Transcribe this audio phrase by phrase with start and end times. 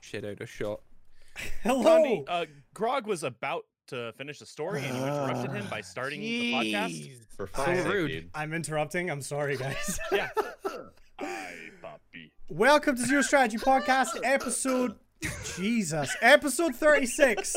[0.00, 0.80] shit out of shot.
[1.62, 1.82] Hello.
[1.82, 6.20] Gandhi, uh, Grog was about to finish the story, and you interrupted him by starting
[6.20, 6.88] the podcast.
[6.90, 7.16] Jeez.
[7.36, 8.08] For So fuck's sake, rude.
[8.10, 8.30] dude.
[8.34, 9.10] I'm interrupting.
[9.10, 9.98] I'm sorry, guys.
[10.12, 10.28] Yeah.
[11.20, 11.52] Hi,
[11.82, 12.32] puppy.
[12.48, 14.96] Welcome to Zero Strategy Podcast, episode.
[15.54, 17.56] Jesus, episode 36.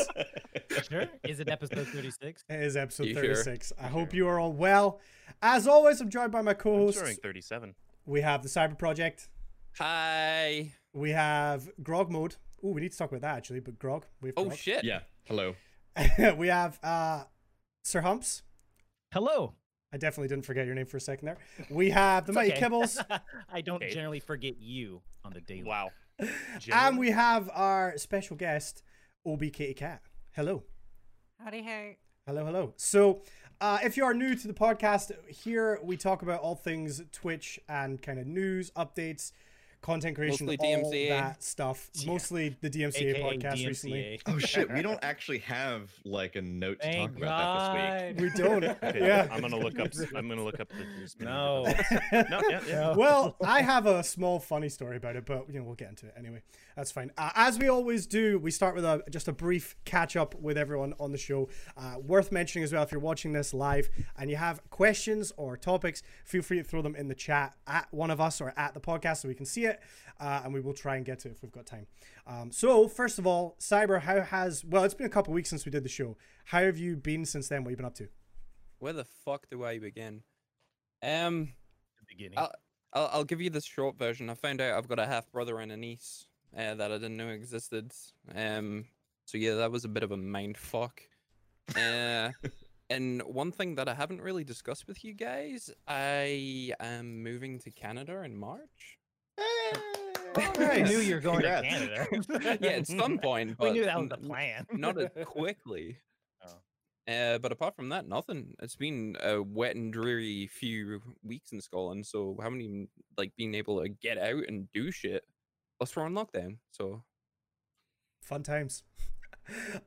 [0.90, 1.06] Sure.
[1.26, 2.44] Is it episode 36?
[2.50, 3.22] It is episode You sure?
[3.36, 3.72] 36.
[3.80, 5.00] I hope you are all well.
[5.40, 6.98] As always, I'm joined by my co-host.
[6.98, 7.74] showing 37.
[8.04, 9.28] We have the Cyber Projekt.
[9.78, 10.72] Hi.
[10.94, 12.36] We have Grog Mode.
[12.62, 13.60] Oh, we need to talk about that actually.
[13.60, 14.56] But Grog, we have Oh Grog.
[14.56, 14.84] shit.
[14.84, 15.00] Yeah.
[15.24, 15.56] Hello.
[16.36, 17.24] we have uh,
[17.82, 18.42] Sir Humps.
[19.12, 19.54] Hello.
[19.92, 21.36] I definitely didn't forget your name for a second there.
[21.68, 22.60] We have the Mighty okay.
[22.62, 23.04] Kibbles.
[23.52, 23.90] I don't Okay.
[23.92, 25.64] generally forget you on the daily.
[25.64, 25.90] Wow.
[26.72, 28.82] and we have our special guest,
[29.26, 30.00] OB Katie Kat.
[30.32, 30.62] Hello.
[31.42, 31.98] Howdy hey.
[32.26, 32.72] Hello, hello.
[32.76, 33.20] So,
[33.60, 37.60] uh, if you are new to the podcast, here we talk about all things Twitch
[37.68, 39.30] and kind of news, updates,
[39.84, 41.08] content creation, Mostly all DMCA.
[41.10, 41.90] that stuff.
[42.06, 44.20] Mostly the DMCA AKA podcast recently.
[44.24, 48.32] Oh shit, we don't actually have like a note to Thank talk about that this
[48.32, 48.32] week.
[48.38, 48.64] We don't.
[48.84, 49.28] Okay, yeah.
[49.30, 49.92] I'm gonna look up.
[50.16, 50.84] I'm gonna look up the.
[50.96, 51.64] there's No.
[52.12, 52.40] No.
[52.48, 52.60] Yeah.
[52.66, 52.96] Yeah.
[52.96, 56.06] well, I have a small funny story about it, but you know we'll get into
[56.06, 56.42] it anyway.
[56.76, 57.12] That's fine.
[57.18, 60.56] Uh, as we always do, we start with a just a brief catch up with
[60.56, 61.48] everyone on the show.
[61.76, 65.56] Uh, worth mentioning as well, if you're watching this live and you have questions or
[65.56, 68.74] topics, feel free to throw them in the chat at one of us or at
[68.74, 69.73] the podcast so we can see it,
[70.20, 71.86] uh, and we will try and get to it if we've got time.
[72.26, 74.84] Um, so first of all, Cyber, how has well?
[74.84, 76.16] It's been a couple of weeks since we did the show.
[76.44, 77.64] How have you been since then?
[77.64, 78.08] What have you been up to?
[78.78, 80.22] Where the fuck do I begin?
[81.02, 81.52] Um,
[81.98, 82.38] The beginning.
[82.38, 82.52] I'll,
[82.92, 84.30] I'll I'll give you the short version.
[84.30, 87.16] I found out I've got a half brother and a niece uh, that I didn't
[87.16, 87.92] know existed.
[88.34, 88.86] Um,
[89.26, 91.00] so yeah, that was a bit of a mind fuck.
[91.76, 92.30] Uh,
[92.90, 97.70] and one thing that I haven't really discussed with you guys, I am moving to
[97.70, 98.98] Canada in March.
[100.36, 101.62] I knew you were going Congrats.
[101.62, 102.58] to Canada.
[102.60, 104.66] Yeah, at some point, we knew that was the plan.
[104.72, 105.98] not as quickly.
[106.46, 107.12] Oh.
[107.12, 108.54] Uh, but apart from that, nothing.
[108.62, 113.32] It's been a wet and dreary few weeks in Scotland, so I haven't even like
[113.36, 115.24] been able to get out and do shit.
[115.78, 117.02] Plus, we're on lockdown, so
[118.22, 118.82] Fun times.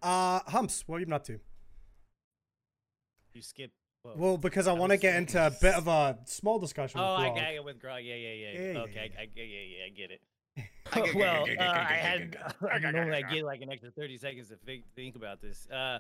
[0.04, 1.40] Uh, Humps, what have you been up to?
[3.34, 3.72] You skip.
[4.04, 4.14] whoa.
[4.16, 7.00] Well, because I That want to get into a bit of a small discussion.
[7.00, 7.36] Oh, with I Grog.
[7.38, 8.04] got it with Grog.
[8.04, 8.52] Yeah, yeah, yeah.
[8.52, 10.22] Yeah, yeah, okay, yeah, I, yeah, yeah, yeah, I get it.
[11.16, 12.38] Well, uh, I had
[12.94, 15.68] normally I get like an extra thirty seconds to think, think about this.
[15.70, 16.00] Uh,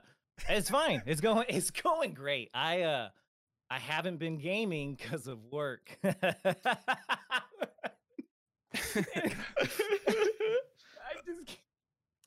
[0.50, 1.02] it's fine.
[1.06, 1.46] It's going.
[1.50, 2.50] It's going great.
[2.53, 3.09] I uh,
[3.70, 5.98] I haven't been gaming because of work.
[6.03, 6.14] I
[11.25, 11.58] just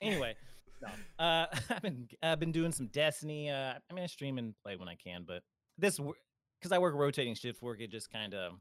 [0.01, 0.37] anyway.
[0.83, 0.89] No.
[1.25, 3.51] Uh, I've been I've been doing some Destiny.
[3.51, 5.43] Uh, I mean, I stream and play when I can, but
[5.79, 8.53] this because I work rotating shift work, it just kind of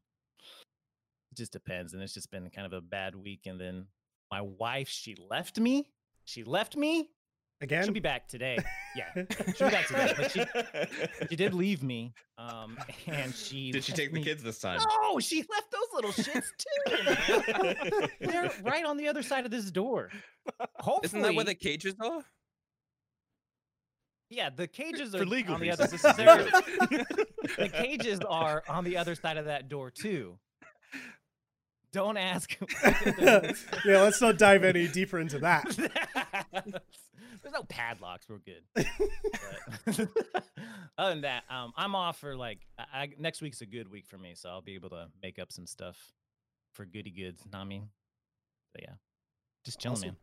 [1.31, 3.41] it just depends, and it's just been kind of a bad week.
[3.45, 3.85] And then
[4.31, 5.89] my wife, she left me.
[6.25, 7.09] She left me.
[7.61, 7.83] Again?
[7.83, 8.57] She'll be back today.
[8.95, 9.25] Yeah,
[9.55, 10.13] she'll be back today.
[10.15, 10.45] But she
[11.29, 12.13] she did leave me.
[12.37, 14.79] Um, and she Did she left take the kids this time?
[15.03, 17.93] No, she left those little shits too.
[17.93, 18.09] man.
[18.21, 20.09] They're right on the other side of this door.
[20.79, 22.23] Hopefully, isn't that where the cages are?
[24.29, 25.83] yeah, the cages are legal on the other.
[25.83, 26.61] reasons, this is they're- legal.
[27.57, 30.37] the cages are on the other side of that door too.
[31.91, 32.55] Don't ask.
[32.87, 33.53] yeah,
[33.85, 35.65] let's not dive any deeper into that.
[37.41, 38.27] There's no padlocks.
[38.29, 38.63] We're good.
[39.85, 43.89] But other than that, um, I'm off for like I, I, next week's a good
[43.89, 45.97] week for me, so I'll be able to make up some stuff
[46.73, 47.41] for goody goods.
[47.51, 47.87] Know what I mean?
[48.73, 48.93] But yeah,
[49.63, 50.07] just chilling, Awesome.
[50.09, 50.15] man.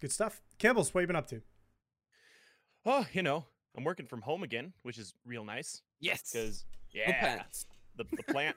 [0.00, 0.42] Good stuff.
[0.58, 1.40] Kibbles, what have you been up to?
[2.84, 3.44] Oh, you know,
[3.76, 6.22] I'm working from home again, which is real nice Yes.
[6.32, 7.66] because yeah, pants.
[7.96, 8.56] the the plant.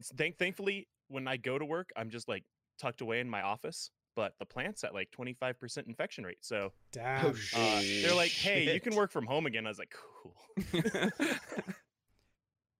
[0.00, 2.44] s- Thank, thankfully, when I go to work, I'm just like
[2.78, 3.90] tucked away in my office.
[4.16, 7.34] But the plant's at like 25% infection rate, so Damn.
[7.54, 10.34] Oh, uh, they're like, "Hey, you can work from home again." I was like, "Cool."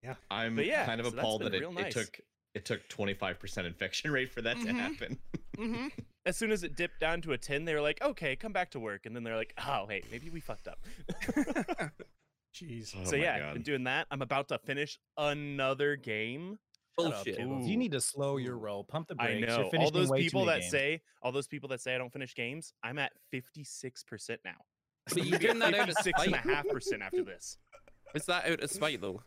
[0.02, 0.14] Yeah.
[0.30, 1.92] I'm yeah, kind of so appalled that it, real it nice.
[1.92, 2.20] took
[2.54, 4.78] it took 25% infection rate for that to Mhm.
[4.78, 5.18] happen.
[5.56, 5.86] hmm
[6.26, 8.70] As soon as it dipped down to a 10, they were like, "Okay, come back
[8.72, 10.78] to work," and then they're like, "Oh, hey, maybe we fucked up."
[12.54, 12.94] Jeez.
[12.94, 13.54] Oh so my yeah, God.
[13.54, 14.06] been doing that.
[14.10, 16.58] I'm about to finish another game.
[16.98, 17.38] Shut Bullshit.
[17.38, 18.84] You need to slow your roll.
[18.84, 19.30] Pump the brakes.
[19.32, 20.70] I You're know all those people that games.
[20.70, 22.72] say all those people that say I don't finish games.
[22.82, 24.56] I'm at 56 percent now.
[25.08, 26.54] But you're getting that out of 56 and a spite.
[26.54, 27.56] half percent after this.
[28.14, 29.22] Is that out of spite though?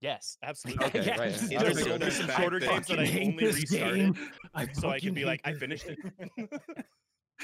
[0.00, 0.84] Yes, absolutely.
[0.86, 1.32] Okay, Yeah, right.
[1.32, 4.16] just- It's There's, just there's some shorter that- games that I only restarted.
[4.54, 5.98] I so I can be like, I finished it.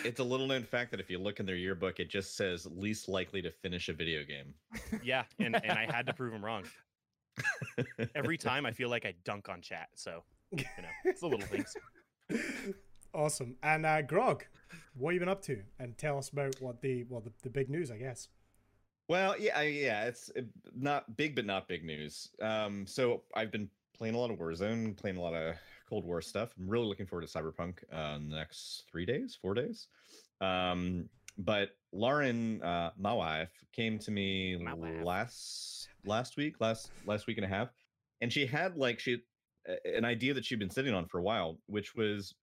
[0.05, 2.67] It's a little known fact that if you look in their yearbook, it just says
[2.71, 4.55] least likely to finish a video game.
[5.03, 6.63] yeah, and, and I had to prove him wrong.
[8.15, 9.89] Every time I feel like I dunk on chat.
[9.95, 10.23] So
[10.53, 11.75] you know, it's the little things.
[13.13, 13.57] Awesome.
[13.63, 14.45] And uh, Grog,
[14.95, 15.61] what have you been up to?
[15.79, 18.29] And tell us about what the well the, the big news, I guess.
[19.09, 20.43] Well, yeah, yeah, it's uh,
[20.79, 22.29] not big, but not big news.
[22.41, 25.57] Um, so I've been playing a lot of Warzone, playing a lot of
[25.89, 26.51] Cold War stuff.
[26.57, 29.89] I'm really looking forward to Cyberpunk uh, in the next three days, four days.
[30.41, 31.09] Um,
[31.45, 34.59] but Lauren, uh, my wife, came to me
[35.03, 37.69] last last week, last last week and a half,
[38.21, 39.19] and she had like she
[39.85, 42.35] an idea that she'd been sitting on for a while, which was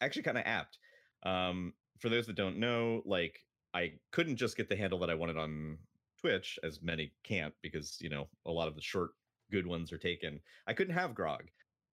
[0.00, 0.78] actually kind of apt.
[1.24, 3.38] Um, for those that don't know, like
[3.72, 5.78] I couldn't just get the handle that I wanted on
[6.20, 9.10] Twitch, as many can't because you know a lot of the short
[9.50, 10.40] good ones are taken.
[10.66, 11.44] I couldn't have Grog,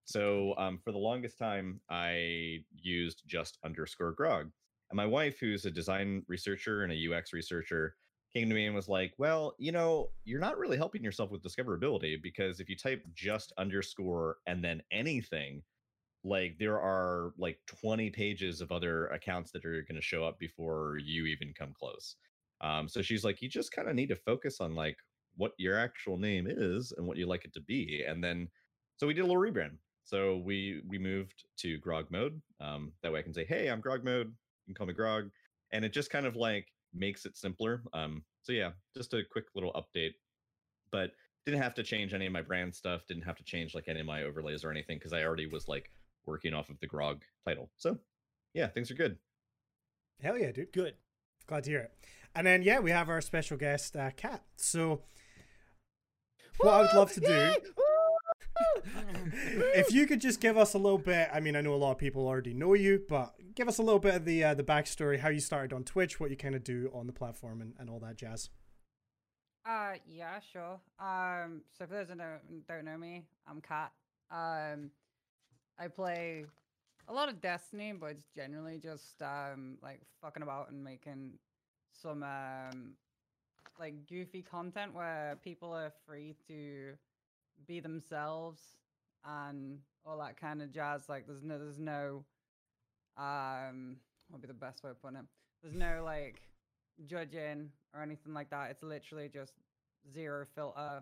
[0.06, 4.50] so um, for the longest time I used just underscore Grog.
[4.92, 7.96] And my wife, who's a design researcher and a UX researcher,
[8.34, 11.44] came to me and was like, "Well, you know, you're not really helping yourself with
[11.44, 15.64] discoverability because if you type just underscore and then anything."
[16.24, 20.38] like there are like 20 pages of other accounts that are going to show up
[20.40, 22.16] before you even come close.
[22.62, 24.98] Um, so she's like you just kind of need to focus on like
[25.36, 28.04] what your actual name is and what you like it to be.
[28.08, 28.48] And then
[28.98, 29.78] so we did a little rebrand.
[30.04, 32.40] So we we moved to grog mode.
[32.60, 34.34] Um, that way i can say hey i'm grog mode
[34.72, 35.30] can call me grog
[35.72, 39.46] and it just kind of like makes it simpler um, so yeah just a quick
[39.56, 40.14] little update
[40.92, 41.12] but
[41.46, 44.00] didn't have to change any of my brand stuff didn't have to change like any
[44.00, 45.92] of my overlays or anything because i already was like
[46.26, 47.98] working off of the grog title so
[48.54, 49.18] yeah things are good
[50.22, 50.72] Hell yeah, dude.
[50.72, 50.94] Good.
[51.48, 51.92] Glad to hear it.
[52.36, 54.44] And then yeah, we have our special guest, uh, Kat.
[54.56, 55.02] So
[56.60, 57.56] what I would love to do
[59.76, 61.92] if you could just give us a little bit i mean i know a lot
[61.92, 64.64] of people already know you but give us a little bit of the uh, the
[64.64, 67.74] backstory how you started on twitch what you kind of do on the platform and,
[67.80, 68.50] and all that jazz
[69.64, 70.80] Uh, yeah, sure.
[71.00, 73.92] Um, so for those that don't, don't know me, I'm Kat.
[74.32, 74.90] Um,
[75.78, 76.46] I play
[77.08, 81.34] a lot of Destiny, but it's generally just um like fucking about and making
[81.92, 82.94] some um
[83.80, 86.94] like goofy content where people are free to
[87.68, 88.62] be themselves
[89.26, 91.08] and all that kind of jazz.
[91.10, 92.24] Like there's no there's no
[93.18, 93.98] um
[94.30, 95.26] what would be the best way of putting it?
[95.62, 96.42] There's no like
[97.06, 98.72] judging or anything like that.
[98.72, 99.54] It's literally just
[100.14, 101.02] zero filter,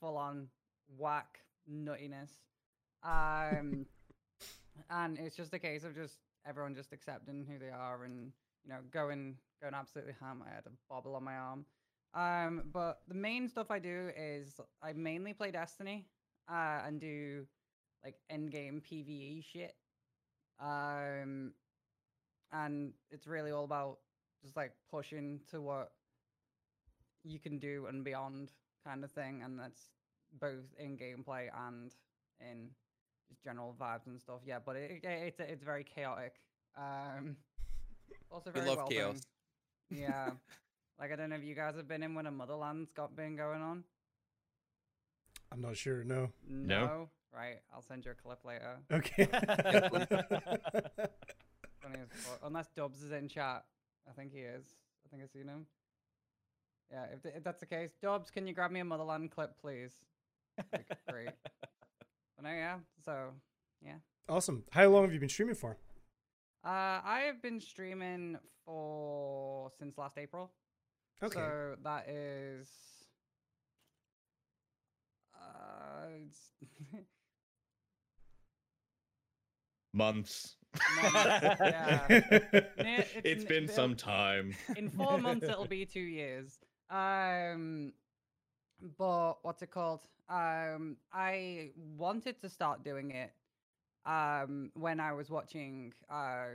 [0.00, 0.48] full on
[0.96, 1.40] whack
[1.70, 2.30] nuttiness.
[3.02, 3.86] Um,
[4.90, 8.30] and it's just a case of just everyone just accepting who they are and
[8.64, 10.42] you know going going absolutely ham.
[10.46, 11.64] I had a bobble on my arm.
[12.16, 16.06] Um, but the main stuff I do is I mainly play Destiny.
[16.48, 17.44] Uh, and do
[18.04, 19.74] like end game PVE shit.
[20.60, 21.52] Um,
[22.52, 23.98] and it's really all about
[24.42, 25.90] just like pushing to what
[27.24, 28.52] you can do and beyond
[28.86, 29.42] kind of thing.
[29.44, 29.90] And that's
[30.40, 31.92] both in gameplay and
[32.40, 32.70] in
[33.28, 34.40] just general vibes and stuff.
[34.46, 36.34] Yeah but it, it, it's it's very chaotic.
[36.78, 37.36] Um
[38.30, 39.20] also very love well chaos.
[39.90, 40.30] yeah
[40.98, 43.36] like i don't know if you guys have been in when a motherland's got been
[43.36, 43.84] going on.
[45.52, 46.30] I'm not sure no.
[46.48, 48.78] No, right i'll send you a clip later.
[48.92, 49.26] Okay.
[51.82, 52.40] Funny as fuck.
[52.44, 53.64] unless dubs is in chat.
[54.08, 54.64] I think he is.
[55.04, 55.66] I think i've seen him.
[56.90, 59.56] Yeah if, th- if that's the case dubs can you grab me a motherland clip
[59.60, 59.92] please?
[60.72, 61.30] Like, great.
[62.36, 63.28] But no yeah so
[63.84, 63.96] yeah.
[64.28, 64.64] awesome.
[64.70, 65.76] How long have you been streaming for?
[66.64, 70.50] Uh i have been streaming for since last april
[71.22, 71.52] okay.
[71.52, 72.68] So that is
[75.34, 76.52] uh it's
[79.92, 80.56] months.
[80.88, 82.10] Months, yeah.
[83.24, 84.54] It's n- been some time.
[84.74, 86.58] in four months it'll be two years.
[86.90, 87.92] Um
[88.98, 90.02] but what's it called?
[90.28, 93.32] Um i wanted to start doing it
[94.06, 96.54] um when i was watching uh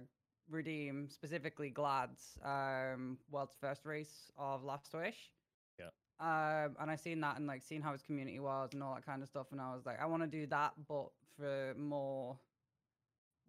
[0.52, 5.32] redeem specifically Gladd's um world's first race of last wish.
[5.80, 5.90] Yeah.
[6.20, 9.06] um and i seen that and like seen how his community was and all that
[9.06, 12.38] kind of stuff and i was like i want to do that but for more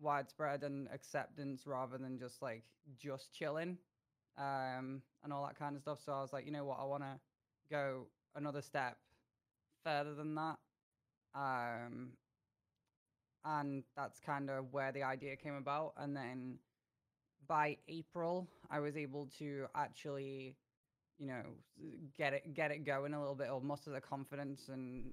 [0.00, 2.64] widespread and acceptance rather than just like
[2.98, 3.76] just chilling
[4.38, 6.00] um and all that kind of stuff.
[6.04, 6.78] So i was like you know what?
[6.80, 7.20] I want to
[7.70, 8.96] go another step
[9.84, 10.56] further than that.
[11.34, 12.12] Um
[13.44, 16.58] and that's kind of where the idea came about and then
[17.48, 20.56] by april i was able to actually
[21.18, 21.42] you know
[22.16, 25.12] get it get it going a little bit or muster the confidence and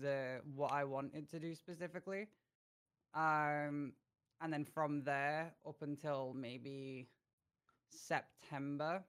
[0.00, 2.28] the what i wanted to do specifically
[3.14, 3.92] um
[4.42, 7.08] and then from there up until maybe
[7.90, 9.02] September,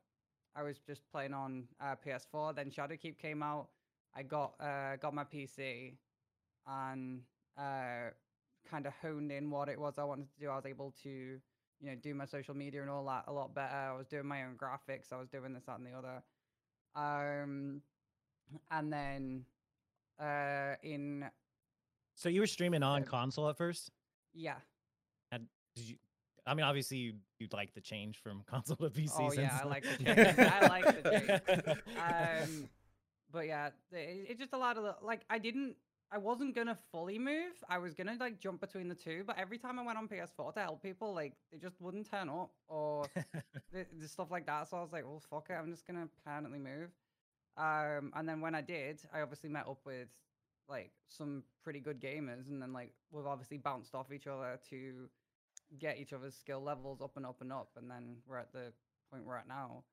[0.56, 2.52] I was just playing on uh, PS4.
[2.54, 3.70] Then Shadowkeep came out.
[4.16, 5.94] I got uh, got my PC
[6.68, 7.22] and
[7.58, 8.12] uh,
[8.70, 10.50] kind of honed in what it was I wanted to do.
[10.50, 11.40] I was able to,
[11.82, 13.74] you know, do my social media and all that a lot better.
[13.76, 15.12] I was doing my own graphics.
[15.12, 16.22] I was doing this, that, and the other.
[16.96, 17.82] Um,
[18.70, 19.46] and then
[20.20, 21.26] uh, in
[22.16, 23.92] So you were streaming on console at first?
[24.34, 24.56] yeah,
[25.32, 25.42] Did
[25.76, 25.96] you?
[26.46, 29.12] I mean, obviously you you like the change from console to PC.
[29.18, 30.48] Oh, yeah, I like the change.
[30.48, 31.78] I like the
[32.44, 32.70] um,
[33.32, 35.76] but yeah, it, it just a little, like I didn't,
[36.14, 37.54] I wasn't gonna fully move.
[37.70, 40.54] I was gonna like jump between the two, but every time I went on PS4
[40.56, 43.06] to help people, like they just wouldn't turn up or
[43.72, 44.68] the, the stuff like that.
[44.70, 46.90] So I was like, well, fuck it, I'm just gonna permanently move.
[47.56, 50.10] Um, and then when I did, I obviously met up with
[50.68, 55.10] like some pretty good gamers, and then like we've obviously bounced off each other to
[55.80, 58.74] get each other's skill levels up and up and up, and then we're at the
[59.10, 59.84] point we're at now,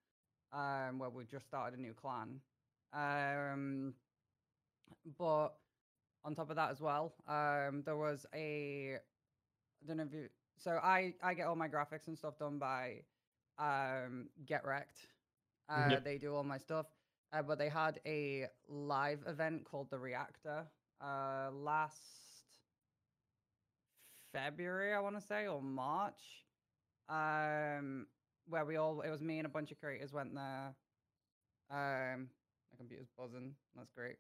[0.53, 2.41] um, where we've just started a new clan.
[2.93, 3.95] Um,
[5.17, 5.55] but
[6.25, 10.29] on top of that as well, um, there was a I don't know if you.
[10.59, 13.03] So I I get all my graphics and stuff done by
[13.59, 14.99] um Get Wrecked.
[15.69, 16.05] Uh, Yep.
[16.05, 16.87] They do all my stuff.
[17.33, 20.65] Uh, but they had a live event called the Reactor
[21.03, 21.97] uh, last
[24.33, 26.21] February, I want to say, or March,
[27.09, 28.07] um,
[28.49, 30.75] where we all it was me and a bunch of creators went there.
[31.71, 32.29] Um,
[32.73, 33.55] my computer's buzzing.
[33.77, 34.17] That's great.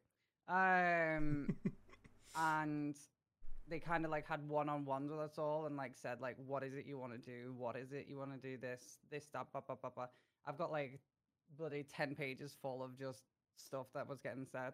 [0.49, 1.49] Um,
[2.37, 2.97] and
[3.68, 6.37] they kind of like had one on ones with us all and like said like,
[6.47, 7.54] what is it you want to do?
[7.56, 8.56] What is it you want to do?
[8.56, 10.06] This, this, that, blah, blah, blah, blah.
[10.47, 11.00] I've got like
[11.56, 13.23] bloody 10 pages full of just
[13.56, 14.73] stuff that was getting said.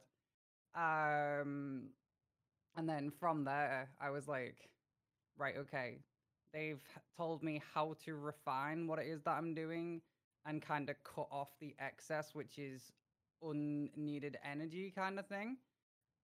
[0.75, 1.89] Um,
[2.77, 4.57] and then from there, I was like,
[5.37, 5.99] right, okay,
[6.53, 6.83] they've
[7.17, 10.01] told me how to refine what it is that I'm doing
[10.47, 12.93] and kind of cut off the excess, which is
[13.43, 15.57] unneeded energy kind of thing.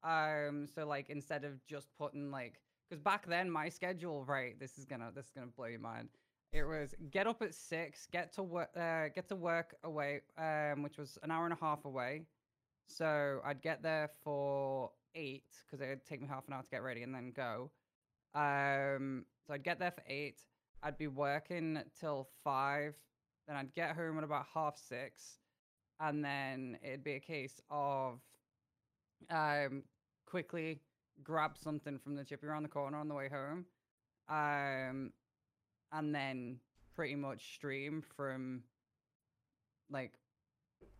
[0.02, 4.78] Um, so like instead of just putting like, because back then my schedule, right, this
[4.78, 6.08] is gonna this is gonna blow your mind.
[6.52, 10.82] It was get up at six, get to work, uh, get to work away, um,
[10.82, 12.22] which was an hour and a half away.
[12.88, 16.82] So I'd get there for eight because it'd take me half an hour to get
[16.82, 17.70] ready and then go.
[18.34, 20.40] Um, so I'd get there for eight.
[20.82, 22.96] I'd be working till five.
[23.46, 25.38] Then I'd get home at about half six,
[25.98, 28.20] and then it'd be a case of
[29.28, 29.82] um
[30.26, 30.80] quickly
[31.22, 33.66] grab something from the chippy around the corner on the way home,
[34.28, 35.12] um,
[35.92, 36.58] and then
[36.94, 38.62] pretty much stream from
[39.90, 40.12] like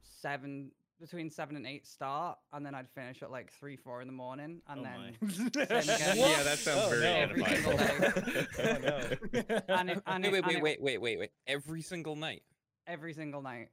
[0.03, 4.07] seven between seven and eight start, and then I'd finish at like three, four in
[4.07, 5.61] the morning, and Oh then my.
[6.15, 7.15] Yeah, that sounds Oh, very no.
[7.15, 8.49] Every single edified.
[8.59, 9.75] oh no.
[9.79, 11.31] and it, and Wait, it, wait, and wait, it- wait, wait, wait, wait.
[11.47, 12.43] Every single night.
[12.87, 13.69] every single night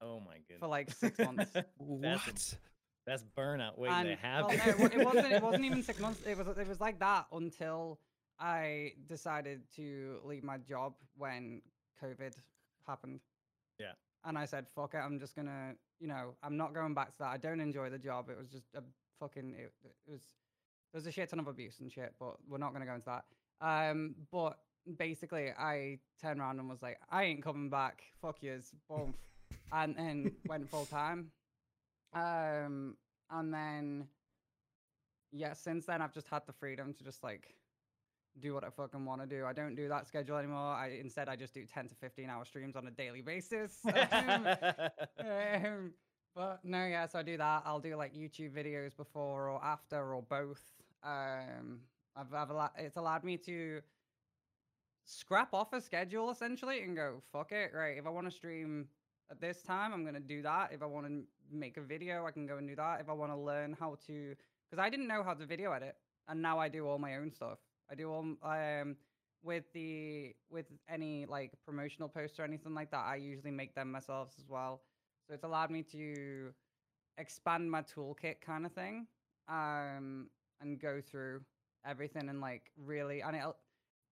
[0.00, 0.60] oh my goodness.
[0.60, 1.50] for like six months.
[1.76, 2.54] What?
[3.10, 4.58] That's burnout waiting and to well, happen.
[4.58, 5.32] no, it, it wasn't.
[5.32, 6.20] It wasn't even six months.
[6.24, 6.46] It was.
[6.56, 7.98] It was like that until
[8.38, 11.60] I decided to leave my job when
[12.00, 12.34] COVID
[12.86, 13.18] happened.
[13.80, 13.94] Yeah.
[14.24, 14.98] And I said, "Fuck it.
[14.98, 15.72] I'm just gonna.
[15.98, 17.30] You know, I'm not going back to that.
[17.30, 18.30] I don't enjoy the job.
[18.30, 18.82] It was just a
[19.18, 19.56] fucking.
[19.58, 20.20] It, it was.
[20.92, 23.06] There was a shit ton of abuse and shit, but we're not gonna go into
[23.06, 23.24] that.
[23.60, 24.56] Um, but
[24.98, 28.02] basically, I turned around and was like, I ain't coming back.
[28.22, 28.72] Fuck yous.
[28.88, 29.14] Boom.
[29.72, 31.32] and then went full time.
[32.12, 32.96] Um,
[33.30, 34.08] and then
[35.32, 37.54] yeah, since then I've just had the freedom to just like
[38.38, 39.44] do what I fucking want to do.
[39.44, 40.74] I don't do that schedule anymore.
[40.74, 43.78] I instead I just do ten to fifteen hour streams on a daily basis.
[44.12, 44.46] Um,
[45.18, 45.92] um,
[46.34, 47.62] but no, yeah, so I do that.
[47.64, 50.62] I'll do like YouTube videos before or after or both.
[51.02, 51.80] Um,
[52.16, 53.80] I've, I've allo- it's allowed me to
[55.04, 57.72] scrap off a schedule essentially and go fuck it.
[57.74, 58.86] Right, if I want to stream
[59.30, 60.70] at this time, I'm gonna do that.
[60.72, 63.00] If I want to make a video, I can go and do that.
[63.00, 64.34] If I want to learn how to,
[64.70, 65.96] because I didn't know how to video edit,
[66.28, 67.58] and now I do all my own stuff.
[67.90, 68.96] I do all um
[69.42, 73.04] with the with any like promotional posts or anything like that.
[73.04, 74.82] I usually make them myself as well.
[75.26, 76.52] So it's allowed me to
[77.18, 79.06] expand my toolkit kind of thing,
[79.48, 80.28] um,
[80.60, 81.40] and go through
[81.86, 83.42] everything and like really and it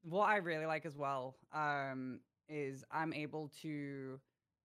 [0.03, 4.19] what I really like as well um is I'm able to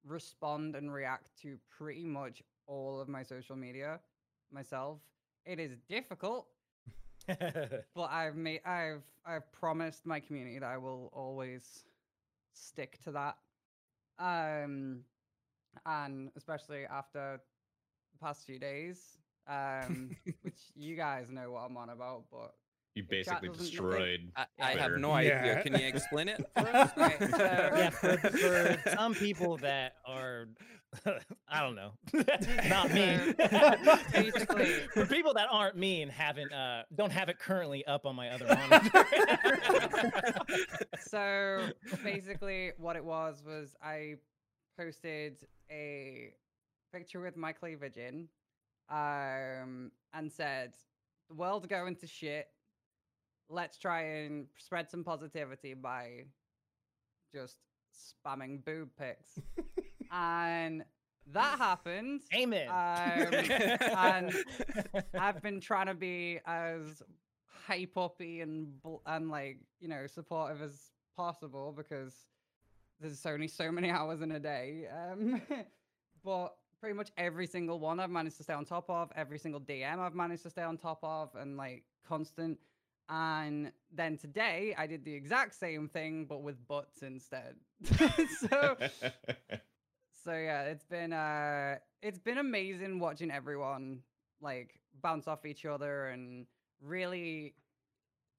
[0.06, 4.00] respond and react to pretty much all of my social media
[4.52, 5.00] myself.
[5.46, 6.48] It is difficult,
[7.28, 11.84] but I've made I've I've promised my community that I will always
[12.54, 13.38] stick to that.
[14.20, 15.02] Um
[15.86, 17.40] and especially after
[18.14, 19.18] the past few days,
[19.48, 20.12] um
[20.44, 22.54] which you guys know what I'm on about, but
[22.96, 24.32] You basically doesn't destroyed.
[24.38, 25.42] I, I have no idea.
[25.44, 25.62] Yeah.
[25.64, 26.92] Can you explain it for us?
[26.98, 30.48] Okay, so- yeah, for, for some people that are
[31.48, 31.92] I don't know.
[32.70, 33.34] Not me.
[34.14, 38.16] Basically- for people that aren't me and haven't uh don't have it currently up on
[38.16, 39.06] my other monitor.
[41.00, 41.70] so
[42.04, 44.16] basically what it was was i
[44.78, 45.38] posted
[45.72, 46.34] a
[46.94, 48.28] picture with my cleavage in
[48.90, 50.74] um and said
[51.30, 52.48] the world's going to shit
[53.50, 56.24] let's try and spread some positivity by
[57.34, 57.58] just
[58.26, 59.40] spamming boob pics
[60.14, 60.84] and
[61.32, 62.68] that happened Amen.
[62.70, 63.34] Um,
[63.98, 64.34] and
[65.18, 67.02] I've been trying to be as
[67.48, 68.74] hype uppy and
[69.06, 72.14] and like you know supportive as possible because
[73.00, 74.88] there's only so many hours in a day.
[74.92, 75.42] Um,
[76.24, 79.12] but pretty much every single one I've managed to stay on top of.
[79.16, 82.58] Every single DM I've managed to stay on top of and like constant.
[83.10, 87.56] And then today I did the exact same thing but with butts instead.
[88.50, 88.78] so
[90.24, 94.00] so yeah, it's been uh it's been amazing watching everyone
[94.42, 96.46] like bounce off each other and
[96.82, 97.56] really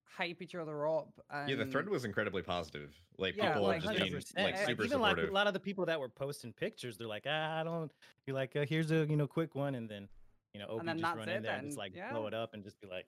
[0.04, 1.08] hype each other up.
[1.30, 2.94] And yeah, the thread was incredibly positive.
[3.18, 4.52] Like Yeah, people like, have just been 100%.
[4.52, 5.30] like super even like supportive.
[5.30, 7.92] a lot of the people that were posting pictures, they're like, ah, I don't.
[8.26, 10.08] You're like, uh, here's a you know quick one, and then
[10.52, 12.12] you know, Opie just run it in there and just like yeah.
[12.12, 13.06] blow it up and just be like,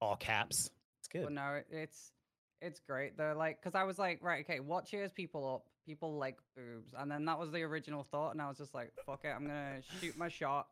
[0.00, 0.70] all caps.
[1.00, 1.24] It's good.
[1.24, 2.12] But no, it's
[2.60, 3.16] it's great.
[3.16, 5.66] They're like, because I was like, right, okay, what cheers people up?
[5.86, 8.92] People like boobs, and then that was the original thought, and I was just like,
[9.04, 10.68] fuck it, I'm gonna shoot my shot,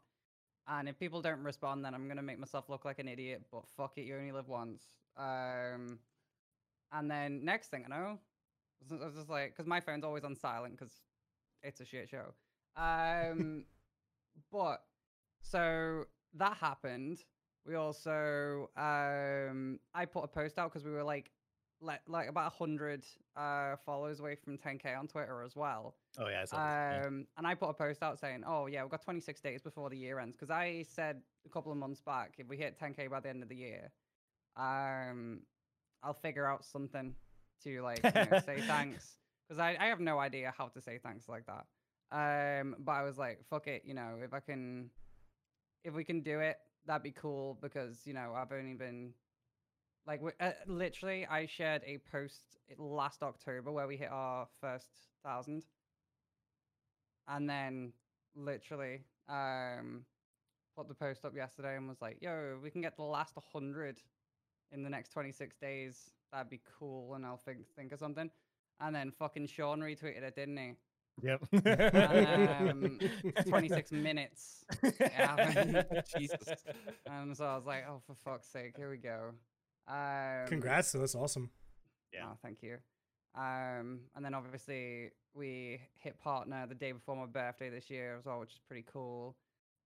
[0.69, 3.43] and if people don't respond, then I'm gonna make myself look like an idiot.
[3.51, 4.85] But fuck it, you only live once.
[5.17, 5.99] Um,
[6.93, 8.19] and then next thing I know,
[8.91, 10.93] I was- just like, because my phone's always on silent because
[11.63, 12.35] it's a shit show.
[12.77, 13.65] Um,
[14.53, 14.83] but
[15.43, 17.19] so that happened.
[17.67, 21.31] We also, um, I put a post out because we were like,
[21.83, 23.05] like, like about hundred
[23.37, 25.95] uh followers away from 10k on Twitter as well.
[26.19, 27.03] oh yeah, I this, yeah.
[27.07, 29.91] Um, and I put a post out saying, "Oh yeah, we've got 26 days before
[29.91, 33.11] the year ends." Because I said a couple of months back, if we hit 10k
[33.11, 33.91] by the end of the year,
[34.57, 35.41] um,
[36.03, 37.15] I'll figure out something
[37.65, 39.17] to like you know, say thanks.
[39.49, 41.67] Because I, I have no idea how to say thanks like that.
[42.13, 44.91] Um, but I was like, fuck it, you know, if I can,
[45.83, 47.59] if we can do it, that'd be cool.
[47.61, 49.13] Because you know, I've only been
[50.07, 54.91] like uh, literally, I shared a post last October where we hit our first
[55.25, 55.65] thousand,
[57.29, 57.93] and then
[58.35, 60.05] literally um
[60.77, 63.99] put the post up yesterday and was like, "Yo, we can get the last 100
[64.73, 66.11] in the next 26 days.
[66.33, 68.31] That'd be cool." And I'll think think of something.
[68.81, 70.73] And then fucking Sean retweeted it, didn't he?
[71.23, 71.43] Yep.
[71.95, 72.99] Um,
[73.47, 74.65] 26 minutes.
[76.17, 76.65] Jesus.
[77.07, 79.33] and so I was like, "Oh, for fuck's sake, here we go."
[79.91, 81.51] Um, Congrats, that's awesome.
[82.13, 82.27] Yeah.
[82.27, 82.77] Oh, thank you.
[83.35, 88.25] Um, and then obviously we hit partner the day before my birthday this year as
[88.25, 89.37] well, which is pretty cool.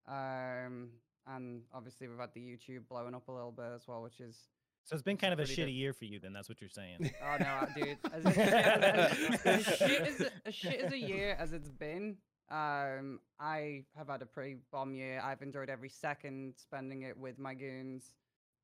[0.09, 0.90] Um,
[1.27, 4.38] and obviously we've had the YouTube blowing up a little bit as well, which is
[4.85, 5.69] So it's been kind of a shitty good.
[5.71, 6.33] year for you, then.
[6.33, 7.11] That's what you're saying.
[7.23, 11.37] oh no, uh, dude, as, as, as, as shit as, as shit as a year
[11.38, 12.17] as it's been.
[12.51, 15.21] Um, I have had a pretty bomb year.
[15.25, 18.12] I've enjoyed every second spending it with my goons.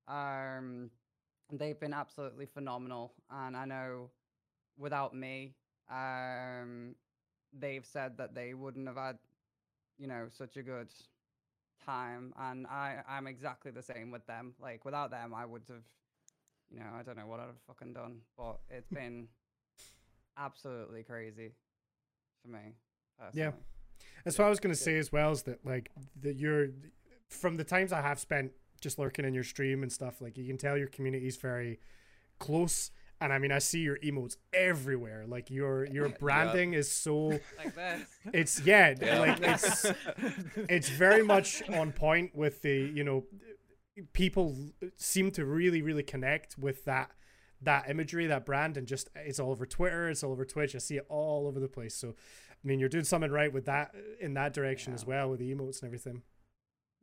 [0.07, 0.91] Um,
[1.53, 4.11] they've been absolutely phenomenal, and I know
[4.79, 5.55] without me,
[5.91, 6.95] um,
[7.59, 9.19] they've said that they wouldn't have had,
[9.99, 10.89] you know, such a good
[11.85, 14.55] time, and I I'm exactly the same with them.
[14.61, 15.83] Like without them, I would have,
[16.71, 19.29] you know, I don't know what I'd have fucking done, but it's been
[20.39, 21.53] absolutely crazy
[22.43, 22.75] for me.
[23.19, 23.47] Personally.
[23.47, 23.53] Yeah.
[24.25, 25.91] That's what I was gonna say as well is that like
[26.23, 26.69] that you're
[27.29, 30.47] from the times I have spent just lurking in your stream and stuff, like you
[30.47, 31.81] can tell your community is very
[32.39, 32.91] close.
[33.23, 35.25] And I mean I see your emotes everywhere.
[35.27, 36.15] Like your your Yeah.
[36.19, 38.07] branding is so like this.
[38.33, 39.19] it's yeah, Yeah.
[39.21, 39.87] like it's
[40.57, 43.25] it's very much on point with the you know
[44.13, 44.57] people
[44.97, 47.11] seem to really really connect with that
[47.61, 50.79] that imagery that brand and just it's all over twitter it's all over twitch i
[50.79, 52.15] see it all over the place so
[52.51, 55.55] i mean you're doing something right with that in that direction as well with the
[55.55, 56.23] emotes and everything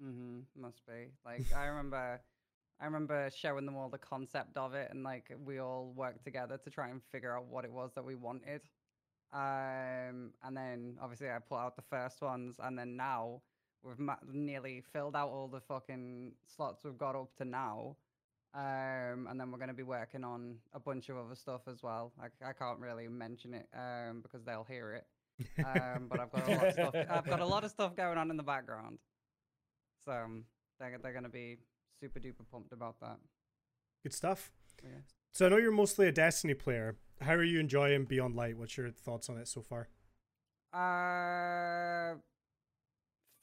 [0.04, 0.62] Mm-hmm.
[0.62, 1.12] Must be.
[1.26, 2.22] Like I remember
[2.80, 6.58] I remember showing them all the concept of it and like we all worked together
[6.64, 8.62] to try and figure out what it was that we wanted.
[9.34, 13.42] Um and then obviously I put out the first ones and then now
[13.84, 17.98] we've ma- nearly filled out all the fucking slots we've got up to now.
[18.54, 21.82] Um and then we're going to be working on a bunch of other stuff as
[21.84, 22.14] well.
[22.22, 25.06] I, I can't really mention it um because they'll hear it.
[25.66, 28.18] Um but I've got a lot of stuff I've got a lot of stuff going
[28.20, 29.00] on in the background.
[30.08, 30.46] Um,
[30.80, 31.58] they're, they're to be
[32.02, 33.18] super duper pumped about that.
[34.04, 35.00] good stuff so yeah.
[35.34, 38.78] so i know you're mostly a destiny player how are you enjoying beyond light what's
[38.78, 39.88] your thoughts on it so far
[40.74, 42.16] Uh,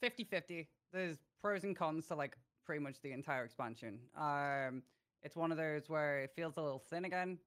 [0.03, 0.67] 50-50.
[0.93, 3.99] There's pros and cons to like pretty much the entire expansion.
[4.17, 4.83] Um,
[5.23, 7.37] it's one of those where it feels a little thin again.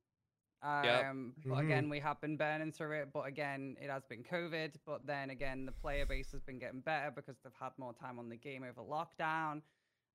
[0.63, 1.61] Um, but Mhm.
[1.65, 3.13] again, we have been burning through it.
[3.13, 4.75] But again, it has been COVID.
[4.85, 8.19] But then again, the player base has been getting better because they've had more time
[8.19, 9.63] on the game over lockdown.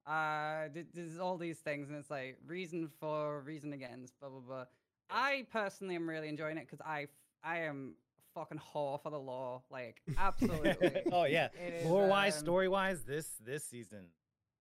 [0.06, 4.66] Uh, there's all these things, and it's like reason for, reason against, blah blah blah.
[5.10, 7.08] I personally am really enjoying it because I
[7.42, 7.96] I am
[8.34, 11.04] fucking whore for the lore, like absolutely.
[11.12, 14.08] oh yeah, It is, lore wise, um, story wise, this this season.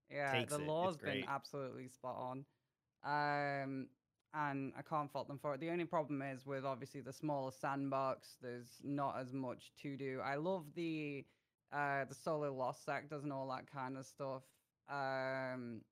[0.09, 0.67] Yeah, takes the it.
[0.69, 1.25] lore's It's been great.
[1.29, 3.63] absolutely spot on.
[3.63, 3.89] Um,
[4.35, 5.61] and I can't fault them for it.
[5.61, 10.21] The only problem is with obviously the smaller sandbox, there's not as much to do.
[10.25, 11.25] I love the
[11.73, 14.43] uh the solo lost sectors and all that kind of stuff.
[14.89, 15.85] Um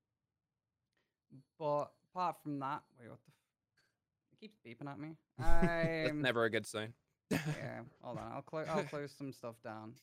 [1.57, 5.15] but apart from that, wait, what the f- it keeps beeping at me.
[5.37, 6.93] That's Um, never a good sign.
[7.29, 8.31] yeah, hold on.
[8.33, 8.67] I'll close.
[8.69, 9.93] I'll close some stuff down.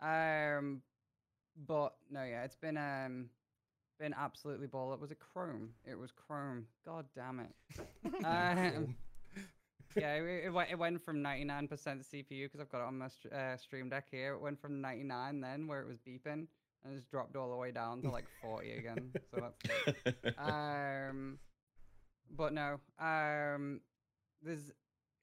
[0.00, 0.82] Um,
[1.66, 3.30] but no, yeah, it's been um,
[3.98, 4.92] been absolutely ball.
[4.92, 5.70] It was a Chrome.
[5.84, 6.66] It was Chrome.
[6.84, 7.50] God damn it.
[8.24, 8.94] Um,
[9.96, 13.08] yeah, it, it, went, it went from 99% CPU because I've got it on my
[13.08, 14.34] str- uh, stream deck here.
[14.34, 16.46] It went from 99 then where it was beeping
[16.84, 19.10] and it's dropped all the way down to like 40 again.
[19.34, 19.50] So
[20.04, 21.38] that's um
[22.36, 23.80] but no um
[24.42, 24.72] there's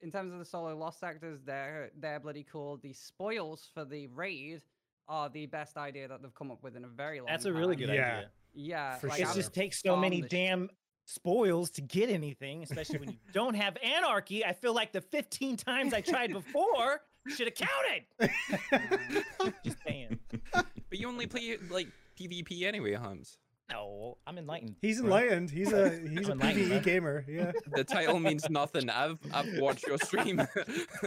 [0.00, 4.08] in terms of the solo lost sectors they're they're bloody cool the spoils for the
[4.08, 4.60] raid
[5.08, 7.52] are the best idea that they've come up with in a very long That's a
[7.52, 7.86] really time.
[7.86, 8.16] good Yeah.
[8.16, 8.30] idea.
[8.54, 9.30] Yeah For like, It sure.
[9.30, 10.70] I've just takes so many damn
[11.06, 14.44] spoils to get anything, especially when you don't have anarchy.
[14.44, 19.54] I feel like the 15 times I tried before should have counted.
[19.64, 20.18] Just saying.
[20.52, 20.66] But
[20.98, 21.88] you only play like
[22.18, 23.38] PvP anyway, Humps.
[23.70, 24.76] No, I'm enlightened.
[24.82, 25.50] He's enlightened.
[25.50, 26.82] He's a he's a I'm enlightened, PVE man.
[26.82, 27.24] gamer.
[27.26, 27.52] Yeah.
[27.72, 28.90] The title means nothing.
[28.90, 30.46] I've I've watched your stream.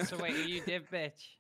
[0.06, 1.37] so wait are you div bitch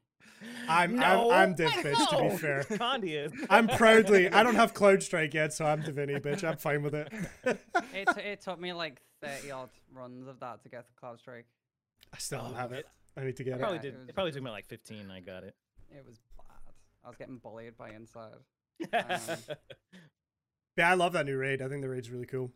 [0.68, 2.64] I'm No, I'm I'm Div bitch to be fair.
[2.70, 3.32] Condi is.
[3.50, 4.30] I'm proudly.
[4.30, 6.44] I don't have Cloud Strike yet, so I'm Divinity bitch.
[6.48, 7.12] I'm fine with it.
[7.44, 11.20] it, t- it took me like 30 odd runs of that to get the cloud
[11.20, 11.46] strike
[12.14, 12.86] I still don't Oh, have it.
[13.18, 13.60] I need to get it.
[13.60, 13.94] probably Yeah, did.
[13.96, 15.10] it was- It probably took me like 15.
[15.10, 15.56] I got it.
[15.92, 16.74] it was bad
[17.04, 18.34] i was getting bullied by inside
[20.78, 21.62] Yeah, I love that new raid.
[21.64, 22.52] I think the raid's really cool.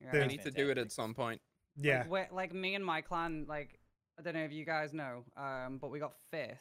[0.00, 0.12] yeah.
[0.12, 1.40] The- I need to do it at some point.
[1.76, 2.04] Yeah.
[2.08, 3.78] Like, like me and my clan, like
[4.18, 6.56] I don't know if you guys know, um, but we got fifth.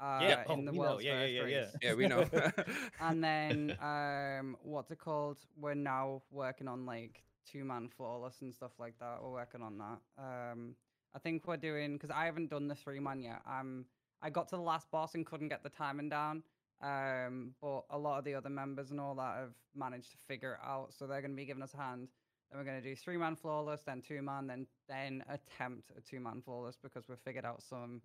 [0.00, 0.98] Uh, Yeah, in oh, the we know.
[0.98, 1.58] Yeah, yeah, first yeah, yeah.
[1.60, 1.76] race.
[1.82, 2.24] Yeah, we know.
[3.00, 5.38] And then um, what's it called?
[5.56, 9.18] We're now working on like two man flawless and stuff like that.
[9.22, 10.00] We're working on that.
[10.18, 10.74] Um,
[11.14, 13.42] I think we're doing because I haven't done the three man yet.
[13.48, 13.84] Um,
[14.22, 16.42] I got to the last boss and couldn't get the timing down.
[16.82, 20.54] Um, but a lot of the other members and all that have managed to figure
[20.54, 22.08] it out, so they're going to be giving us a hand.
[22.50, 26.00] Then we're going to do three man flawless, then two man, then then attempt a
[26.00, 28.00] two man flawless because we've figured out some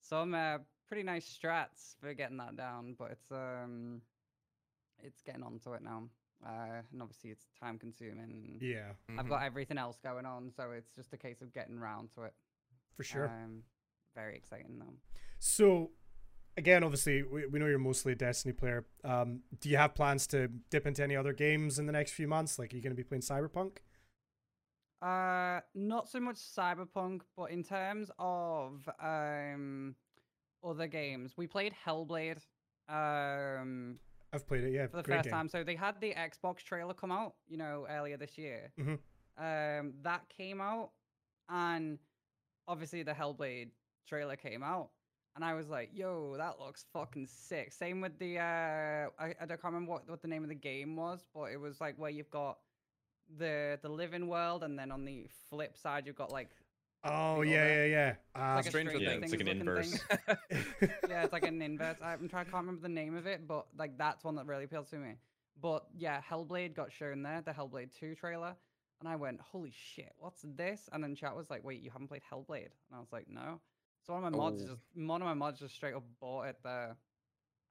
[0.00, 2.94] some uh, pretty nice strats for getting that down.
[2.98, 4.00] But it's um
[5.02, 6.04] it's getting onto it now,
[6.44, 8.58] uh, and obviously it's time consuming.
[8.60, 12.10] Yeah, I've got everything else going on, so it's just a case of getting round
[12.14, 12.34] to it.
[12.96, 13.26] for sure.
[13.26, 13.62] Um,
[14.14, 14.94] very exciting though.
[15.38, 15.90] So,
[16.56, 18.86] again, obviously, we, we know you're mostly a Destiny player.
[19.04, 22.26] Um, do you have plans to dip into any other games in the next few
[22.26, 22.58] months?
[22.58, 23.78] Like, are you going to be playing Cyberpunk?
[25.02, 29.94] Uh, not so much Cyberpunk, but in terms of um
[30.64, 32.38] other games, we played Hellblade
[32.88, 33.98] um
[34.32, 34.72] I've played it.
[34.72, 35.32] Yeah, for the first game.
[35.32, 35.48] time.
[35.48, 38.72] So they had the Xbox trailer come out, you know, earlier this year.
[38.78, 38.98] Mhm.
[39.38, 40.90] Um, that came out,
[41.48, 41.98] and
[42.66, 43.70] obviously the Hellblade
[44.06, 44.90] trailer came out,
[45.36, 49.46] and I was like, "Yo, that looks fucking sick." Same with the uh, I, I
[49.46, 52.10] don't remember what what the name of the game was, but it was like where
[52.10, 52.58] you've got
[53.38, 56.50] the the living world, and then on the flip side you've got like
[57.04, 58.14] Oh the yeah, yeah, yeah.
[58.50, 59.22] Um, like a Stranger Stranger Things.
[59.24, 60.00] it's like an inverse.
[61.08, 61.96] yeah, it's like an inverse.
[62.02, 62.46] I'm trying.
[62.46, 64.96] I can't remember the name of it, but like that's one that really appealed to
[64.96, 65.14] me.
[65.60, 68.54] But yeah, Hellblade got shown there, the Hellblade 2 trailer,
[69.00, 72.08] and I went, "Holy shit, what's this?" And then chat was like, "Wait, you haven't
[72.08, 73.60] played Hellblade?" And I was like, "No."
[74.06, 74.68] So one of my mods Oh.
[74.68, 76.96] just one of my mods just straight up bought it there,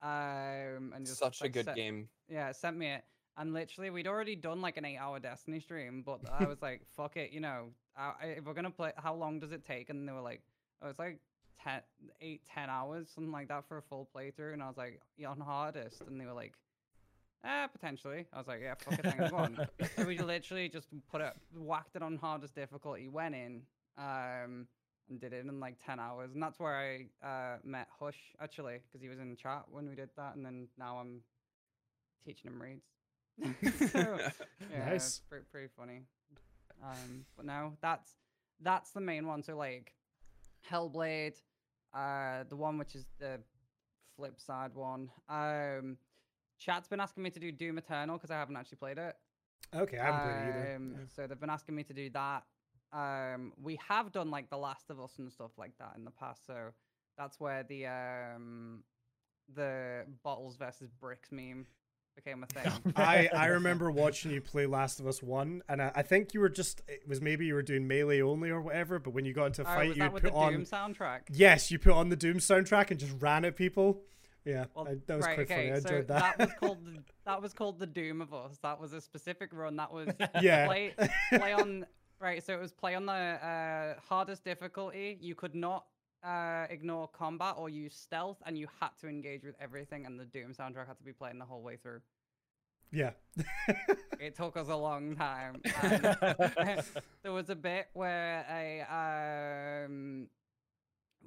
[0.01, 2.09] um, and just Such a good set- game.
[2.29, 3.03] yeah, it sent me it.
[3.37, 7.17] And literally, we'd already done like an eight-hour Destiny stream, but I was like, "Fuck
[7.17, 7.67] it," you know.
[7.97, 9.89] I, if we're gonna play, how long does it take?
[9.89, 10.41] And they were like,
[10.81, 11.19] "Oh, it's like
[11.63, 11.81] 10,
[12.21, 15.29] 8, 10 hours, something like that for a full playthrough." And I was like, "Yeah,
[15.29, 16.53] on hardest," and they were like,
[17.43, 19.67] "Ah, potentially." I was like, "Yeah, fuck it, come on."
[19.97, 23.63] so we literally just put it, whacked it on hardest difficulty, went in,
[23.97, 24.67] um,
[25.09, 28.79] and did it in like ten hours, and that's where I uh met Hush actually,
[28.87, 31.21] because he was in the chat when we did that, and then now I'm
[32.25, 32.94] teaching him reads.
[33.91, 34.17] so,
[34.71, 35.21] yeah, Nice.
[35.29, 36.01] pretty, pretty funny.
[36.83, 38.15] Um, but no, that's
[38.61, 39.43] that's the main one.
[39.43, 39.93] So like
[40.69, 41.41] Hellblade,
[41.93, 43.39] uh, the one which is the
[44.15, 45.09] flip side one.
[45.29, 45.97] Um,
[46.59, 49.15] chat's been asking me to do Doom Eternal because I haven't actually played it.
[49.75, 50.75] Okay, I haven't played it either.
[50.75, 50.95] Um.
[51.15, 52.43] So they've been asking me to do that.
[52.93, 56.11] Um, we have done like The Last of Us and stuff like that in the
[56.11, 56.45] past.
[56.45, 56.71] So
[57.17, 58.83] that's where the um,
[59.53, 61.65] the bottles versus bricks meme
[62.15, 62.71] became a thing.
[62.95, 66.39] I, I remember watching you play Last of Us One, and I, I think you
[66.39, 68.99] were just it was maybe you were doing melee only or whatever.
[68.99, 71.21] But when you got into a Oh, fight, was you put the on Doom soundtrack?
[71.31, 74.01] yes, you put on the Doom soundtrack and just ran at people.
[74.45, 75.71] Yeah, Well, I, that was right, quite okay, funny.
[75.71, 76.37] I so enjoyed that.
[76.37, 78.59] was called the, that was called the Doom of Us.
[78.61, 79.75] That was a specific run.
[79.77, 80.09] That was
[80.41, 80.93] yeah, play
[81.33, 81.85] play on
[82.19, 82.43] right.
[82.45, 85.17] So it was play on the uh, hardest difficulty.
[85.19, 85.85] You could not
[86.25, 90.05] uh, ignore combat or use stealth, and you had to engage with everything.
[90.05, 92.01] And the Doom soundtrack had to be playing the whole way through.
[92.91, 93.11] yeah.
[94.19, 95.61] It took us a long time.
[95.81, 96.03] and
[97.23, 100.27] there was a bit where I um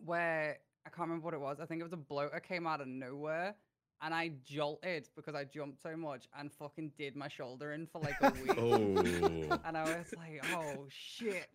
[0.04, 0.56] where
[0.86, 1.58] I can't remember what it was.
[1.60, 3.54] I think it was a bloater came out of nowhere.
[4.00, 8.00] And I jolted because I jumped so much and fucking did my shoulder in for
[8.00, 8.54] like a week.
[8.56, 9.58] Oh.
[9.64, 11.48] And I was like, oh shit.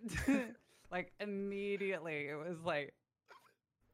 [0.92, 2.94] like immediately it was like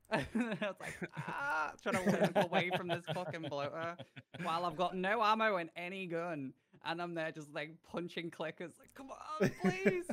[0.12, 3.96] I was like, ah, trying to walk away from this fucking bloater
[4.44, 6.54] while I've got no ammo in any gun.
[6.86, 10.06] And I'm there just like punching clickers, like, come on, please.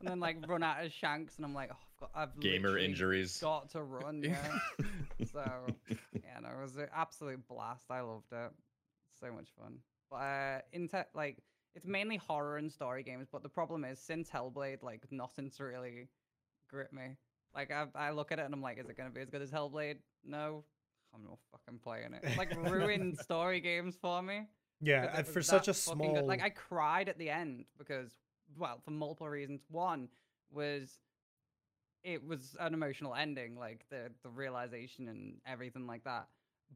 [0.00, 2.78] and then like run out of shanks, and I'm like, oh, I've got, I've Gamer
[2.78, 3.38] injuries.
[3.38, 4.22] got to run.
[4.24, 4.58] Yeah.
[5.32, 5.44] so
[5.88, 7.84] yeah, no, it was an absolute blast.
[7.90, 8.50] I loved it.
[9.20, 9.78] So much fun.
[10.10, 11.36] But uh, in te- like,
[11.74, 13.28] it's mainly horror and story games.
[13.30, 16.08] But the problem is, since Hellblade, like nothing's really
[16.68, 17.16] gripped me.
[17.54, 19.42] Like I, I look at it and I'm like, is it gonna be as good
[19.42, 19.96] as Hellblade?
[20.24, 20.64] No,
[21.14, 22.36] I'm not fucking playing it.
[22.38, 24.46] Like ruined story games for me.
[24.80, 28.10] Yeah, and for such a small good- Like I cried at the end because,
[28.56, 29.60] well, for multiple reasons.
[29.68, 30.08] One
[30.52, 30.98] was
[32.02, 36.28] it was an emotional ending, like the the realization and everything like that.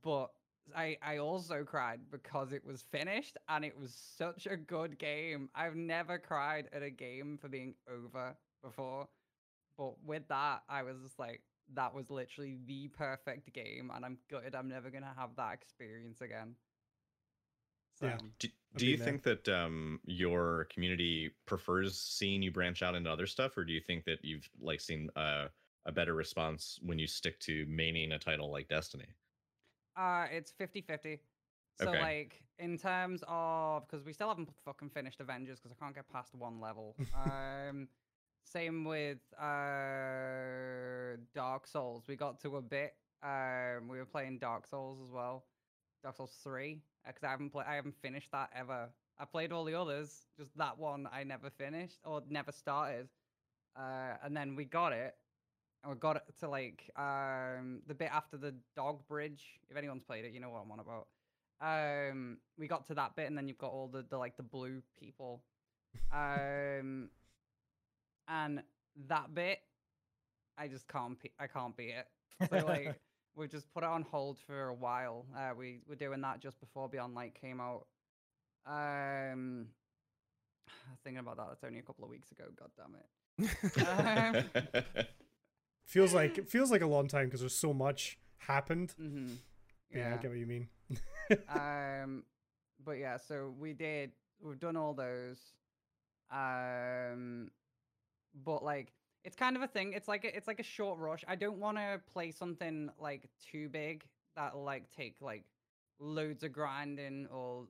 [0.02, 0.30] But
[0.76, 5.48] I I also cried because it was finished and it was such a good game.
[5.54, 9.08] I've never cried at a game for being over before.
[9.76, 14.18] But with that, I was just like, that was literally the perfect game, and I'm
[14.28, 16.56] gutted I'm never gonna have that experience again.
[17.94, 18.18] So, Yeah.
[18.38, 18.98] Do, do you there.
[18.98, 23.72] think that um, your community prefers seeing you branch out into other stuff, or do
[23.72, 25.48] you think that you've like seen uh,
[25.86, 29.14] a better response when you stick to maining a title like Destiny?
[29.96, 31.20] Uh, it's 50 50.
[31.76, 31.96] So, Okay.
[31.96, 36.08] like, in terms of, because we still haven't fucking finished Avengers because I can't get
[36.08, 36.98] past one level.
[37.12, 37.88] um,
[38.44, 42.04] same with uh, Dark Souls.
[42.08, 42.94] We got to a bit.
[43.22, 45.44] Um, we were playing Dark Souls as well.
[46.02, 48.88] Dark Souls 3, because I haven't played, I haven't finished that ever.
[49.18, 53.08] I played all the others, just that one I never finished or never started.
[53.76, 55.14] Uh, and then we got it,
[55.82, 59.44] and we got it to like um the bit after the dog bridge.
[59.70, 61.06] If anyone's played it, you know what I'm on about.
[61.60, 64.42] Um, we got to that bit, and then you've got all the, the like the
[64.42, 65.42] blue people.
[66.12, 67.10] Um,
[68.28, 68.62] and
[69.08, 69.58] that bit,
[70.56, 71.18] I just can't.
[71.18, 72.06] Pe- I can't beat it.
[72.50, 72.94] So like,
[73.36, 75.26] we just put it on hold for a while.
[75.36, 77.86] Uh, we were doing that just before Beyond Light came out.
[78.66, 79.66] Um,
[81.04, 81.46] thinking about that.
[81.48, 82.44] That's only a couple of weeks ago.
[82.58, 84.54] God damn it.
[84.66, 85.04] Um,
[85.86, 88.92] feels like it feels like a long time because there's so much happened.
[88.96, 89.34] hmm
[89.94, 90.68] Yeah, I get what you mean.
[91.48, 92.22] um
[92.84, 95.38] but yeah so we did we've done all those
[96.30, 97.50] um
[98.44, 98.92] but like
[99.24, 101.58] it's kind of a thing it's like a, it's like a short rush i don't
[101.58, 104.04] want to play something like too big
[104.36, 105.44] that'll like take like
[106.00, 107.66] loads of grinding or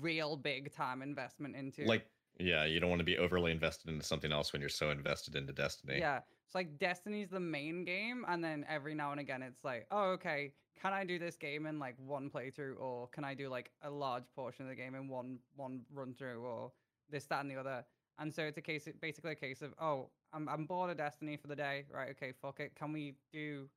[0.00, 2.06] real big time investment into like,
[2.38, 5.36] yeah, you don't want to be overly invested into something else when you're so invested
[5.36, 5.98] into Destiny.
[5.98, 6.20] Yeah.
[6.46, 10.10] It's like Destiny's the main game, and then every now and again it's like, oh,
[10.12, 13.70] okay, can I do this game in like one playthrough, or can I do like
[13.82, 16.72] a large portion of the game in one one run through, or
[17.10, 17.84] this, that, and the other.
[18.18, 21.36] And so it's a case, basically a case of, oh, I'm I'm bored of Destiny
[21.36, 22.10] for the day, right?
[22.10, 22.72] Okay, fuck it.
[22.76, 23.68] Can we do?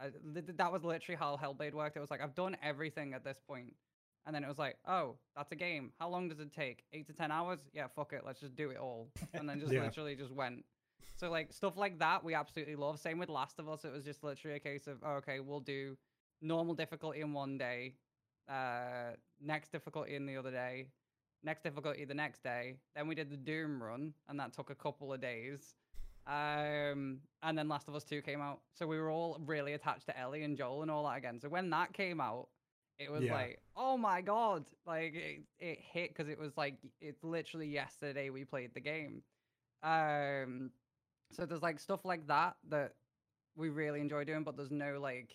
[0.00, 1.96] Uh, th- th- that was literally how Hellblade worked.
[1.96, 3.74] It was like I've done everything at this point,
[4.26, 5.92] and then it was like, oh, that's a game.
[5.98, 6.84] How long does it take?
[6.92, 7.60] Eight to ten hours?
[7.72, 8.22] Yeah, fuck it.
[8.24, 9.82] Let's just do it all, and then just Yeah.
[9.82, 10.64] literally just went.
[11.16, 12.98] So like stuff like that, we absolutely love.
[13.00, 13.84] Same with Last of Us.
[13.84, 15.96] It was just literally a case of, oh, okay, we'll do
[16.40, 17.94] normal difficulty in one day,
[18.48, 20.88] uh, next difficulty in the other day,
[21.44, 22.76] next difficulty the next day.
[22.94, 25.74] Then we did the Doom run, and that took a couple of days.
[26.26, 28.60] Um, and then Last of Us 2 came out.
[28.74, 31.40] So we were all really attached to Ellie and Joel and all that again.
[31.40, 32.48] So when that came out,
[32.98, 33.34] it was Yeah.
[33.34, 38.30] like, oh my god, like it, it hit because it was like it's literally yesterday
[38.30, 39.22] we played the game.
[39.82, 40.70] Um,
[41.32, 42.94] so there's like stuff like that that
[43.56, 45.32] we really enjoy doing, but there's no like,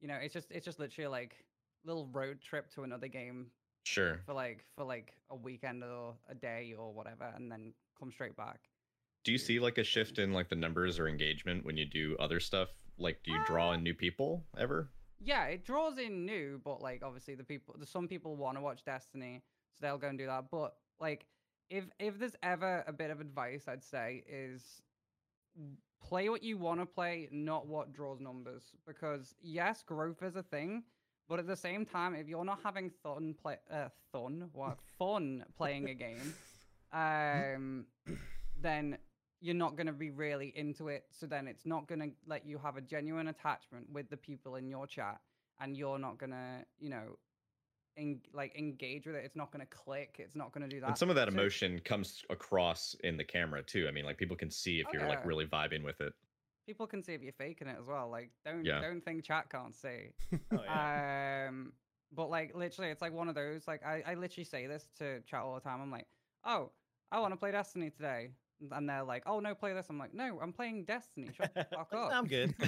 [0.00, 1.44] you know, it's just it's just literally like
[1.84, 3.46] little road trip to another game
[3.86, 4.20] Sure.
[4.26, 8.36] for like for like a weekend or a day or whatever, and then come straight
[8.36, 8.58] back.
[9.24, 12.16] Do you see like a shift in like the numbers or engagement when you do
[12.18, 12.68] other stuff?
[12.98, 14.88] Like, do you draw Uh, in new people ever?
[15.20, 18.60] Yeah, it draws in new, but like obviously the people, the some people want to
[18.60, 20.50] watch Destiny, so they'll go and do that.
[20.50, 21.26] But like,
[21.70, 24.82] if if there's ever a bit of advice, I'd say is
[26.02, 28.72] play what you want to play, not what draws numbers.
[28.86, 30.82] Because yes, growth is a thing,
[31.28, 35.44] but at the same time, if you're not having fun play, uh, fun, what fun
[35.56, 36.34] playing a game,
[36.92, 37.86] um,
[38.60, 38.98] then
[39.40, 41.04] you're not going to be really into it.
[41.10, 44.56] So then it's not going to let you have a genuine attachment with the people
[44.56, 45.20] in your chat,
[45.60, 47.18] and you're not going to, you know,
[47.96, 49.24] en- like engage with it.
[49.24, 50.16] It's not going to click.
[50.18, 50.88] It's not going to do that.
[50.88, 53.86] And some of that So emotion comes across in the camera too.
[53.88, 56.12] I mean, like people can see if Oh, you're like really vibing with it.
[56.66, 58.08] People can see if you're faking it as well.
[58.10, 58.80] Like, don't Yeah.
[58.80, 60.10] don't think chat can't see.
[60.52, 61.46] Oh, yeah.
[61.48, 61.72] Um,
[62.12, 63.66] but like literally, it's like one of those.
[63.66, 65.80] Like I, I literally say this to chat all the time.
[65.80, 66.06] I'm like,
[66.44, 66.70] oh,
[67.10, 68.30] I want to play Destiny today,
[68.72, 69.86] and they're like, oh no, play this.
[69.90, 71.28] I'm like, no, I'm playing Destiny.
[71.36, 72.10] Shut the fuck up.
[72.12, 72.54] I'm good.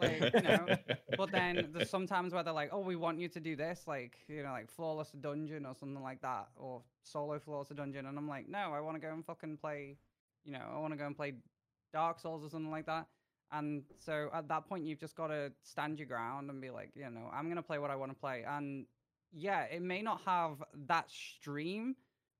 [0.00, 0.76] Like, you know,
[1.16, 4.18] But then there's sometimes where they're like, oh, we want you to do this, like
[4.28, 8.28] you know, like flawless dungeon or something like that, or solo flawless dungeon, and I'm
[8.28, 9.96] like, no, I want to go and fucking play,
[10.44, 11.34] you know, I want to go and play
[11.92, 13.06] Dark Souls or something like that.
[13.52, 16.90] And so at that point, you've just got to stand your ground and be like,
[16.94, 18.44] you know, I'm gonna play what I want to play.
[18.46, 18.86] And
[19.32, 21.96] yeah, it may not have that stream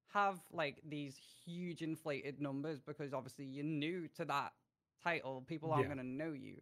[0.08, 4.52] have like these huge inflated numbers because obviously you're new to that
[5.02, 5.42] title.
[5.46, 5.90] People aren't Yeah.
[5.90, 6.60] gonna know you.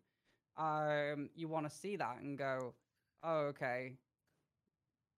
[0.56, 2.74] Um, you want to see that and go,
[3.22, 3.98] oh, okay.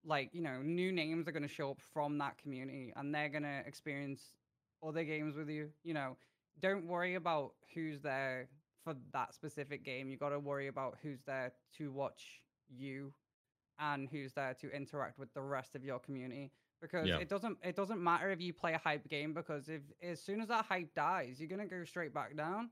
[0.04, 3.62] Like you know, new names are gonna show up from that community, and they're gonna
[3.66, 4.34] experience
[4.82, 5.70] other games with you.
[5.82, 6.16] You know,
[6.60, 8.48] don't worry about who's there
[8.84, 10.08] for that specific game.
[10.08, 13.12] You got to worry about who's there to watch you
[13.80, 17.18] and who's there to interact with the rest of your community because Yeah.
[17.18, 20.40] it doesn't it doesn't matter if you play a hype game because if as soon
[20.40, 22.70] as that hype dies you're going to go straight back down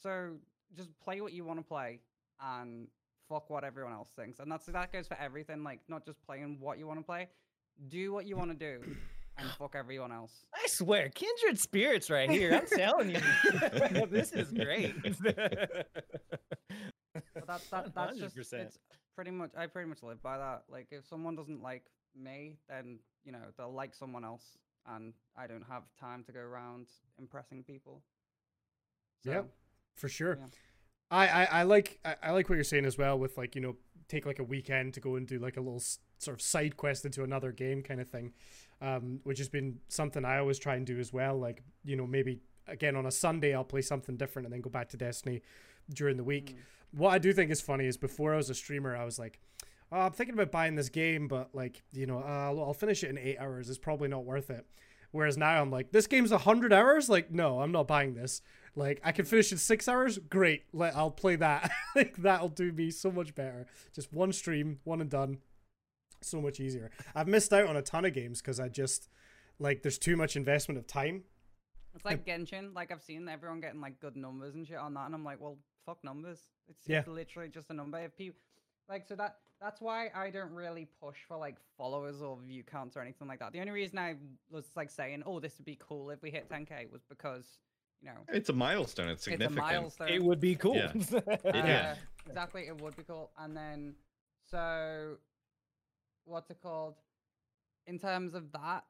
[0.00, 0.36] so
[0.76, 1.98] just play what you want to play
[2.40, 2.86] and
[3.28, 6.56] fuck what everyone else thinks and that's that goes for everything like not just playing
[6.60, 7.26] what you want to play
[7.88, 8.80] do what you want to do
[9.38, 12.54] and fuck everyone else I swear, kindred spirits right here.
[12.54, 13.20] I'm telling you,
[14.10, 14.94] this is great.
[17.34, 18.52] But that's that, that's just 100%.
[18.54, 18.78] it's
[19.14, 20.64] pretty much I pretty much live by that.
[20.68, 21.84] Like if someone doesn't like
[22.16, 26.40] me, then you know they'll like someone else, and I don't have time to go
[26.40, 26.86] around
[27.18, 28.02] impressing people.
[29.24, 29.42] Yeah.
[29.96, 30.38] For sure.
[30.40, 30.46] Yeah.
[31.10, 33.60] I, I, I like I, I like what you're saying as well with like you
[33.60, 33.76] know
[34.08, 36.76] take like a weekend to go and do like a little s- sort of side
[36.76, 38.32] quest into another game kind of thing,
[38.84, 41.36] um, which has been something I always try and do as well.
[41.38, 44.70] Like you know maybe again on a Sunday I'll play something different and then go
[44.70, 45.42] back to Destiny
[45.92, 46.54] during the week.
[46.54, 46.58] mm,
[46.92, 49.40] What I do think is funny is before I was a streamer I was like.
[49.92, 53.10] Oh, I'm thinking about buying this game, but like you know, uh, I'll, finish it
[53.10, 53.68] in eight hours.
[53.68, 54.66] It's probably not worth it.
[55.12, 57.08] Whereas now I'm like, this game's hundred hours.
[57.08, 58.42] Like, no, I'm not buying this.
[58.74, 60.18] Like, I can finish in six hours.
[60.18, 61.70] Great, let I'll play that.
[61.94, 63.66] like, that'll do me so much better.
[63.94, 65.38] Just one stream, one and done.
[66.24, 66.90] So much easier.
[67.14, 69.08] I've missed out on a ton of games because I just
[69.58, 71.24] like there's too much investment of time.
[71.94, 72.74] It's like Genshin.
[72.74, 75.40] Like I've seen everyone getting like good numbers and shit on that, and I'm like,
[75.40, 76.40] well, fuck numbers.
[76.68, 77.00] It's, Yeah.
[77.00, 77.98] it's literally just a number.
[77.98, 78.40] If people
[78.88, 82.96] like, so that that's why I don't really push for like followers or view counts
[82.96, 83.52] or anything like that.
[83.52, 84.16] The only reason I
[84.50, 87.58] was like saying, oh, this would be cool if we hit 10k was because
[88.02, 89.08] you know It's a milestone.
[89.08, 89.52] It's significant.
[89.58, 89.82] it's a significant.
[89.82, 90.08] milestone.
[90.08, 90.74] it would be cool.
[90.74, 91.94] Yeah.
[92.26, 93.30] Uh, exactly, it would be cool.
[93.38, 93.94] And then,
[94.50, 95.16] so,
[96.24, 96.94] what's it called?
[97.86, 98.84] In terms of that,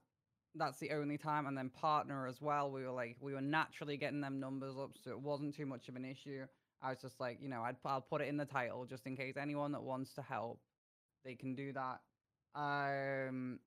[0.55, 1.47] that's the only time.
[1.47, 2.71] And then partner as well.
[2.71, 5.89] We were like, we were naturally getting them numbers up, so it wasn't too much
[5.89, 6.47] of an issue.
[6.83, 9.17] I was just like, you know, I'd I'll put it in the title just in
[9.17, 10.61] case anyone that wants to help,
[11.25, 12.01] they can do that.
[12.55, 13.59] Um,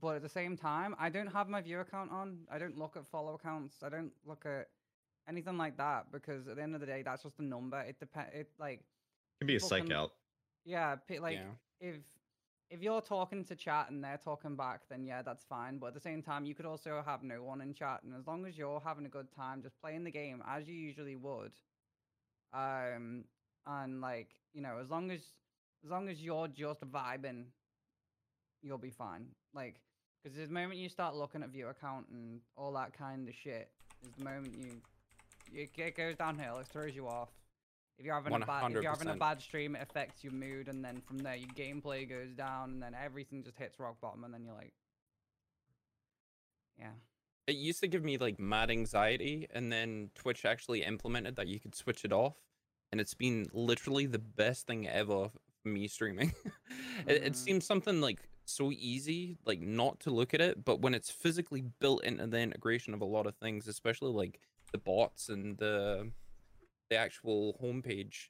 [0.00, 2.38] but at the same time, I don't have my view account on.
[2.50, 3.76] I don't look at follow accounts.
[3.82, 4.68] I don't look at
[5.28, 7.80] anything like that because at the end of the day, that's just a number.
[7.80, 8.30] It depends.
[8.34, 8.80] It like
[9.40, 10.12] can be a psych can- out.
[10.64, 11.88] yeah, like yeah.
[11.88, 11.96] if
[12.74, 15.78] if you're talking to chat and they're talking back, then yeah, that's fine.
[15.78, 18.26] But at the same time, you could also have no one in chat, and as
[18.26, 21.52] long as you're having a good time, just playing the game as you usually would,
[22.52, 23.24] um,
[23.66, 25.20] and like you know, as long as
[25.84, 27.44] as long as you're just vibing,
[28.60, 29.26] you'll be fine.
[29.54, 29.76] Like,
[30.22, 33.70] because the moment you start looking at viewer account and all that kind of shit,
[34.02, 34.80] is the moment you
[35.52, 36.58] it, it goes downhill.
[36.58, 37.28] It throws you off.
[37.98, 40.68] If you're having a bad, if you're having a bad stream, it affects your mood,
[40.68, 44.24] and then from there your gameplay goes down, and then everything just hits rock bottom,
[44.24, 44.72] and then you're like,
[46.78, 46.90] yeah,
[47.46, 51.60] It used to give me like mad anxiety, and then Twitch actually implemented that you
[51.60, 52.36] could switch it off,
[52.90, 55.30] and it's been literally the best thing ever
[55.62, 56.32] for me streaming.
[57.06, 57.36] it, it Mhm.
[57.36, 61.62] seems something like so easy like not to look at it, but when it's physically
[61.80, 64.40] built into the integration of a lot of things, especially like
[64.72, 66.10] the bots and the
[66.94, 68.28] the actual homepage,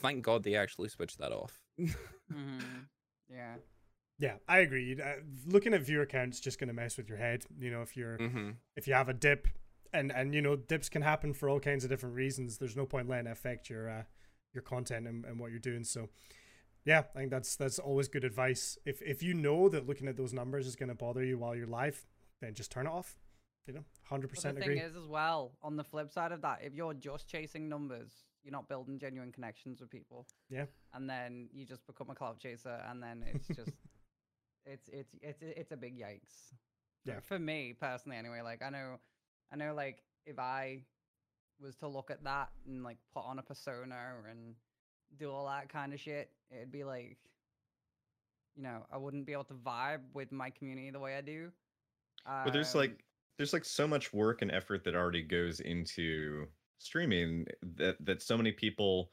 [0.00, 1.60] thank God they actually switched that off.
[2.30, 2.80] hmm
[3.30, 3.56] Yeah.
[4.18, 4.98] Yeah, I agree.
[5.00, 7.44] Uh, looking at viewer counts just going to mess with your head.
[7.58, 9.48] You know, if you're hmm if you have a dip,
[9.92, 12.58] and and you know dips can happen for all kinds of different reasons.
[12.58, 14.02] There's no point letting it affect your uh,
[14.54, 15.84] your content and, and what you're doing.
[15.84, 16.08] So,
[16.84, 18.78] yeah, I think that's that's always good advice.
[18.86, 21.54] If if you know that looking at those numbers is going to bother you while
[21.56, 22.06] you're live,
[22.40, 23.18] then just turn it off.
[23.66, 24.78] You know, hundred But percent the agree.
[24.78, 28.10] thing is, as well, on the flip side of that, if you're just chasing numbers,
[28.42, 30.26] you're not building genuine connections with people.
[30.48, 30.64] Yeah.
[30.94, 33.72] And then you just become a clout chaser, and then it's just,
[34.64, 36.54] it's it's it's it's a big yikes.
[37.04, 37.20] Yeah.
[37.20, 38.40] For me personally, anyway.
[38.42, 38.96] Like I know,
[39.52, 40.82] I know, like if I
[41.60, 43.96] was to look at that and like put on a persona
[44.30, 44.54] and
[45.18, 47.18] do all that kind of shit, it'd be like,
[48.56, 51.50] you know, I wouldn't be able to vibe with my community the way I do.
[52.24, 53.04] but there's Um, like
[53.38, 56.46] there's like so much work and effort that already goes into
[56.78, 59.10] streaming that that so many people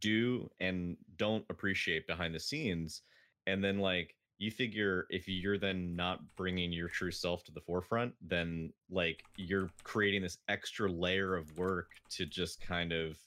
[0.00, 3.02] do and don't appreciate behind the scenes
[3.46, 7.60] and then like you figure if you're then not bringing your true self to the
[7.60, 13.18] forefront then like you're creating this extra layer of work to just kind of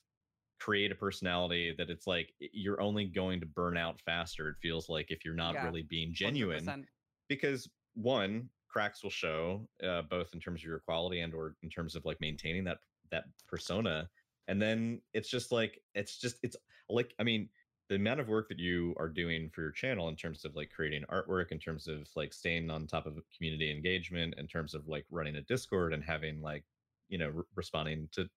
[0.60, 4.88] create a personality that it's like you're only going to burn out faster it feels
[4.88, 6.86] like if you're not Yeah, really being genuine 100%.
[7.28, 11.70] because one cracks will show uh, both in terms of your quality and or in
[11.70, 12.78] terms of like maintaining that
[13.12, 14.10] that persona.
[14.48, 16.56] And then it's just like it's just it's
[16.90, 17.48] like i mean
[17.90, 20.70] the amount of work that you are doing for your channel in terms of like
[20.70, 24.88] creating artwork in terms of like staying on top of community engagement in terms of
[24.88, 26.64] like running a discord and having like
[27.10, 28.28] you know re- responding to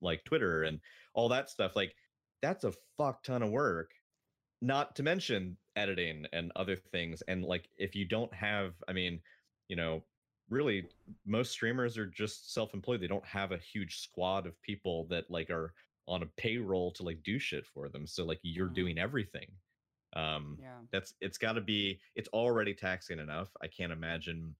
[0.00, 0.80] like twitter and
[1.14, 1.94] all that stuff like
[2.42, 3.92] that's a fuck ton of work
[4.62, 7.22] not to mention editing and other things.
[7.28, 9.20] And like if you don't have i mean
[9.72, 10.04] you know
[10.50, 10.86] really
[11.24, 15.48] most streamers are just self-employed they don't have a huge squad of people that like
[15.48, 15.72] are
[16.06, 18.74] on a payroll to like do shit for them so like you're Mhm.
[18.74, 19.50] doing everything
[20.14, 20.80] um Yeah.
[20.92, 24.54] that's it's got to be it's already taxing enough i can't imagine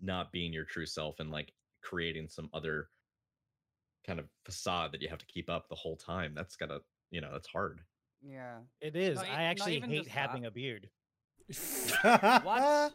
[0.00, 2.90] not being your true self and like creating some other
[4.06, 6.80] kind of facade that you have to keep up the whole time that's gotta
[7.10, 7.80] you know that's hard
[8.22, 8.60] Yeah.
[8.80, 9.16] It is.
[9.16, 10.28] Not I not actually hate just that.
[10.28, 10.90] having a beard.
[12.02, 12.92] What?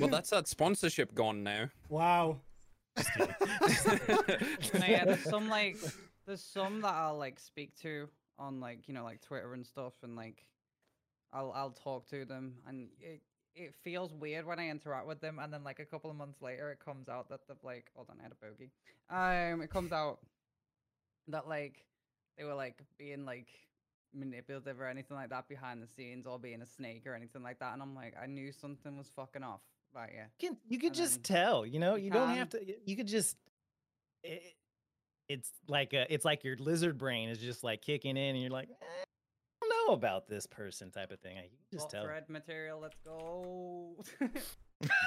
[0.00, 1.70] Well, that's that sponsorship gone now.
[1.88, 2.40] wow.
[3.18, 5.76] No, yeah, there's some like
[6.26, 9.94] there's some that I'll like speak to on like you know like Twitter and stuff,
[10.02, 10.46] and like
[11.32, 13.22] I'll I'll talk to them, and it
[13.54, 16.42] it feels weird when I interact with them, and then like a couple of months
[16.42, 18.70] later, it comes out that they've like hold on, I had a bogey.
[19.10, 20.18] Um, it comes out
[21.28, 21.84] that like
[22.36, 23.48] they were like being like
[24.14, 27.58] manipulative or anything like that behind the scenes, or being a snake or anything like
[27.60, 29.60] that, and I'm like, I knew something was fucking off
[29.92, 30.22] about you.
[30.40, 32.60] You can you could just tell, you know, you you don't have to.
[32.84, 33.36] You could just.
[34.24, 34.42] It,
[35.28, 38.50] it's like a, it's like your lizard brain is just like kicking in, and you're
[38.50, 39.04] like, eh, I
[39.68, 41.38] don't know about this person type of thing.
[41.38, 42.04] I- You can just Hot tell.
[42.04, 43.96] thread material, let's go.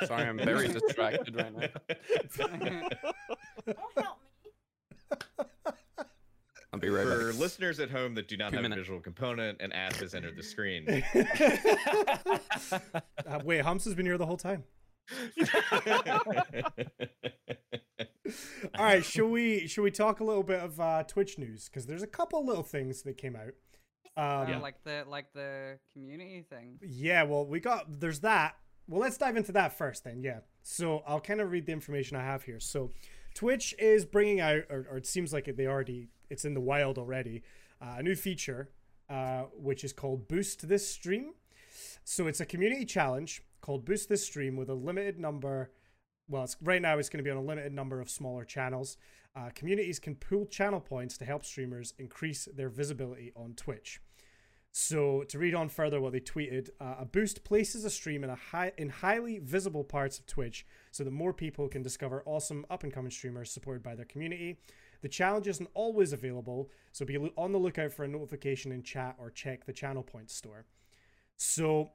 [0.06, 1.68] Sorry, I'm very distracted right now.
[2.38, 5.46] Don't help me.
[6.88, 7.40] I'll be right For back.
[7.40, 8.80] listeners at home that do not Two have minutes.
[8.80, 10.86] a visual component and ass has entered the screen.
[13.28, 14.64] Uh, wait, Humps has been here the whole time.
[18.78, 21.86] All right, shall we shall we talk a little bit of uh, Twitch news because
[21.86, 23.54] there's a couple little things that came out.
[24.18, 26.80] Um, Uh, like the like the community thing.
[26.82, 28.56] Yeah, well, we got there's that.
[28.88, 30.22] Well, let's dive into that first then.
[30.24, 30.40] Yeah.
[30.64, 32.60] So I'll kind of read the information I have here.
[32.60, 32.92] So
[33.36, 36.98] Twitch is bringing out, or, or it seems like they already, it's in the wild
[36.98, 37.44] already,
[37.82, 38.70] uh, a new feature,
[39.10, 41.34] uh, which is called Boost This Stream.
[42.04, 45.72] So it's a community challenge called Boost This Stream with a limited number.
[46.28, 48.98] Well, it's, right now it's going to be on a limited number of smaller channels.
[49.36, 54.00] Uh, communities can pool channel points to help streamers increase their visibility on Twitch.
[54.78, 58.30] So to read on further what they tweeted, uh, a boost places a stream in
[58.30, 62.66] a high in highly visible parts of Twitch so that more people can discover awesome
[62.70, 64.60] up and coming streamers supported by their community.
[65.06, 69.16] The challenge isn't always available, so be on the lookout for a notification in chat
[69.20, 70.66] or check the channel points store.
[71.38, 71.92] So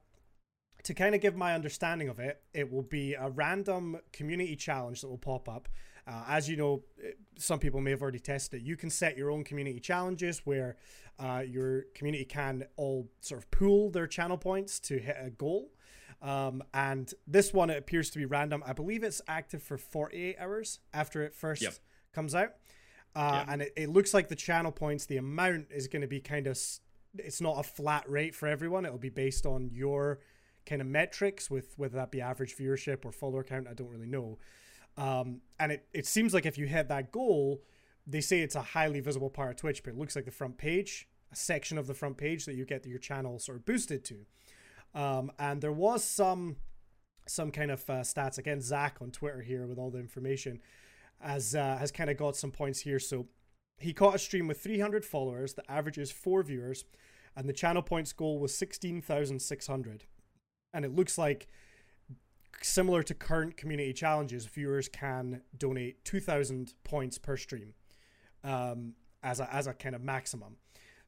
[0.83, 5.01] to kind of give my understanding of it, it will be a random community challenge
[5.01, 5.67] that will pop up.
[6.07, 8.65] Uh, as you know, eh, some people may have already tested it.
[8.65, 10.77] You can set your own community challenges where
[11.19, 15.73] uh, your community can all sort of pool their channel points to hit a goal.
[16.21, 18.63] Um, and this one, it appears to be random.
[18.65, 21.73] I believe it's active for 48 hours after it first Yep.
[22.13, 22.53] comes out.
[23.15, 23.45] Uh, Yep.
[23.49, 26.47] And it, it looks like the channel points, the amount is going to be kind
[26.47, 26.59] of,
[27.17, 28.85] it's not a flat rate for everyone.
[28.85, 30.19] It'll be based on your
[30.65, 33.67] kind of metrics with whether that be average viewership or follower count.
[33.67, 34.37] I don't really know.
[34.97, 37.63] Um, and it, it seems like if you hit that goal,
[38.07, 40.57] they say it's a highly visible part of Twitch, but it looks like the front
[40.57, 44.03] page, a section of the front page that you get your channel sort of boosted
[44.05, 44.25] to.
[44.93, 46.57] Um, and there was some
[47.27, 48.59] some kind of uh, stats again.
[48.61, 50.59] Zach on Twitter here with all the information
[51.23, 52.99] as uh, has kind of got some points here.
[52.99, 53.27] So
[53.77, 56.85] he caught a stream with 300 followers that averages four viewers,
[57.35, 60.05] and the channel points goal was 16,600.
[60.73, 61.47] And it looks like
[62.61, 67.73] similar to current community challenges, viewers can donate 2,000 points per stream
[68.43, 68.93] um,
[69.23, 70.57] as a as a kind of maximum.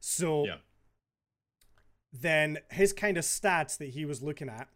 [0.00, 0.56] So Yeah.
[2.12, 4.68] then his kind of stats that he was looking at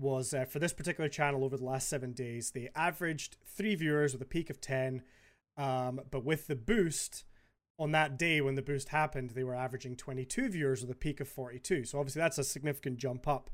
[0.00, 4.12] was uh, for this particular channel over the last seven days, they averaged three viewers
[4.12, 5.02] with a peak of 10.
[5.56, 7.24] Um, but with the boost
[7.78, 11.20] on that day when the boost happened, they were averaging 22 viewers with a peak
[11.20, 11.84] of 42.
[11.84, 13.50] So obviously that's a significant jump up.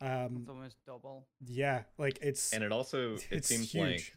[0.00, 1.28] Um, It's almost double.
[1.46, 3.82] yeah, like it's And it also it It's seems huge.
[3.84, 4.12] like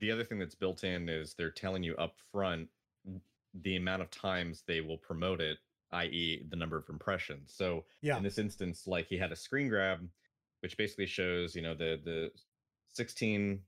[0.00, 2.68] the other thing that's built in is they're telling you up front
[3.52, 5.58] the amount of times they will promote it,
[5.92, 7.52] i.e., the number of impressions.
[7.54, 10.08] So yeah, in this instance, like he had a screen grab,
[10.60, 12.30] which basically shows, you know, the the
[12.92, 13.60] 16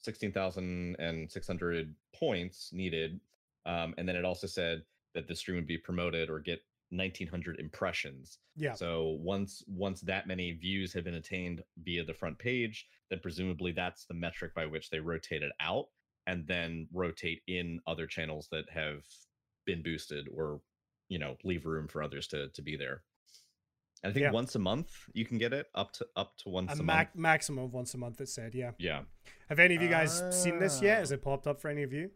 [0.00, 3.20] 16,600 points needed.
[3.66, 4.82] Um, and then it also said
[5.14, 6.60] that the stream would be promoted or get
[6.90, 8.38] 1900 impressions.
[8.56, 13.20] yeah, So once once that many views have been attained via the front page, then
[13.20, 15.86] presumably that's the metric by which they rotate it out
[16.26, 19.02] and then rotate in other channels that have
[19.66, 20.60] been boosted or
[21.08, 23.02] you know leave room for others to to be there.
[24.04, 24.30] I think Yeah.
[24.30, 27.14] once a month you can get it up to up to once a a, mac-
[27.14, 27.20] month.
[27.20, 28.20] maximum of once a month.
[28.20, 28.72] It said, yeah.
[28.78, 29.02] Yeah,
[29.48, 30.98] Have any of you guys seen this yet?
[30.98, 31.14] Has Oh.
[31.16, 32.10] it popped up for any of you?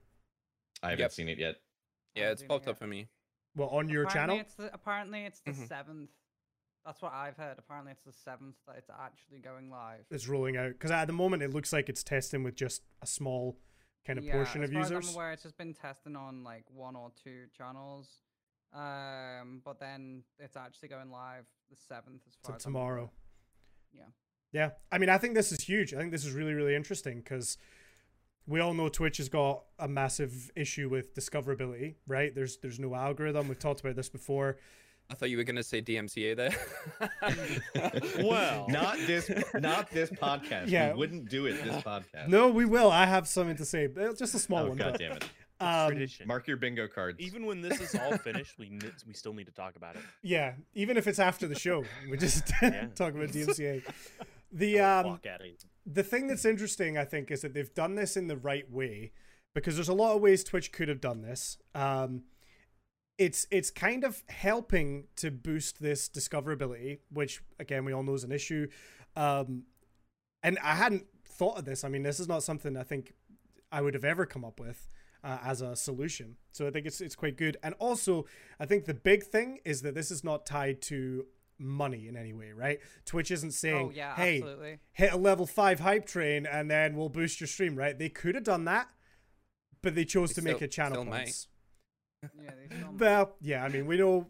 [0.83, 1.13] I haven't Yep.
[1.13, 1.57] seen it yet.
[2.15, 3.09] Yeah, it's seen it popped up for me.
[3.57, 4.41] Well, on your apparently channel?
[4.47, 5.69] It's the, apparently, it's the Mhm.
[5.69, 6.11] seventh.
[6.85, 7.59] That's what I've heard.
[7.59, 10.05] Apparently, it's the seventh that it's actually going live.
[10.11, 13.07] It's rolling out because at the moment it looks like it's testing with just a
[13.07, 13.59] small
[14.05, 15.09] kind of yeah, portion as of far As users.
[15.11, 18.23] I'm aware, it's just been testing on like one or two channels.
[18.73, 23.11] Um, but then it's actually going live the seventh as So far as tomorrow.
[23.95, 24.03] Yeah.
[24.53, 25.95] Yeah, I mean, I think this is huge.
[25.95, 27.57] I think this is really, really interesting because
[28.47, 32.35] we all know Twitch has got a massive issue with discoverability, right?
[32.35, 33.49] There's there's no algorithm.
[33.49, 34.59] We've talked about this before.
[35.11, 36.55] I thought you were gonna say DMCA there.
[38.23, 38.67] Well.
[38.69, 40.69] not this not this podcast.
[40.69, 40.93] Yeah.
[40.93, 42.29] We wouldn't do it this podcast.
[42.29, 42.91] No, we will.
[42.91, 44.77] I have something to say, but just a small Oh one.
[44.77, 45.25] god but, damn it.
[45.63, 46.27] Um, Tradition.
[46.27, 47.21] Mark your bingo cards.
[47.21, 50.03] Even when this is all finished, we ne- we still need to talk about it.
[50.23, 52.47] yeah, even if it's after the show, we just
[52.95, 53.83] talk about DMCA.
[54.53, 55.55] The um, fuck outta here.
[55.87, 59.13] the thing that's interesting, I think, is that they've done this in the right way
[59.55, 61.59] because there's a lot of ways Twitch could have done this.
[61.75, 62.25] Um,
[63.19, 68.25] it's it's kind of helping to boost this discoverability, which again we all know is
[68.25, 68.69] an issue.
[69.17, 69.65] Um,
[70.43, 71.85] and I hadn't thought of this.
[71.85, 73.15] I mean, this is not something I think
[73.71, 74.89] I would have ever come up with
[75.25, 76.37] uh, as a solution.
[76.53, 77.57] So I think it's it's quite good.
[77.63, 78.27] And also,
[78.61, 81.27] I think the big thing is that this is not tied to
[81.59, 82.81] money in any way, right?
[83.05, 84.79] Twitch isn't saying, Oh yeah, "Hey, absolutely.
[84.93, 87.97] hit a level five hype train and then we'll boost your stream, right?
[87.97, 88.89] They could have done that,
[89.83, 91.19] but they chose They to make a channel still might.
[91.25, 91.49] points.
[92.41, 93.01] Yeah, they still might.
[93.01, 94.29] Well, yeah, I mean, we know.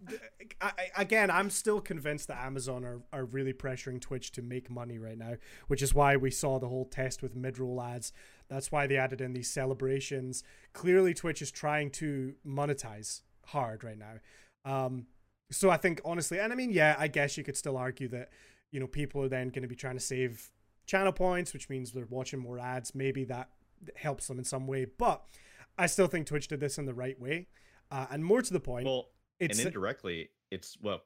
[0.63, 4.71] I, I- again, I'm still convinced that Amazon are, are really pressuring Twitch to make
[4.71, 5.35] money right now,
[5.69, 8.13] which is why we saw the whole test with mid roll ads.
[8.53, 10.45] That's why they added in these celebrations.
[10.75, 14.21] Clearly, Twitch is trying to monetize hard right now.
[14.65, 15.07] Um,
[15.51, 18.31] so I think honestly, and I mean, yeah, I guess you could still argue that
[18.71, 20.51] you know people are then going to be trying to save
[20.87, 22.95] channel points, which means they're watching more ads.
[22.95, 23.49] Maybe that
[23.97, 25.25] helps them in some way, but
[25.79, 27.49] I still think Twitch did this in the right way.
[27.91, 29.09] Uh, and more to the point, Well,
[29.41, 31.03] it's and indirectly, it's well,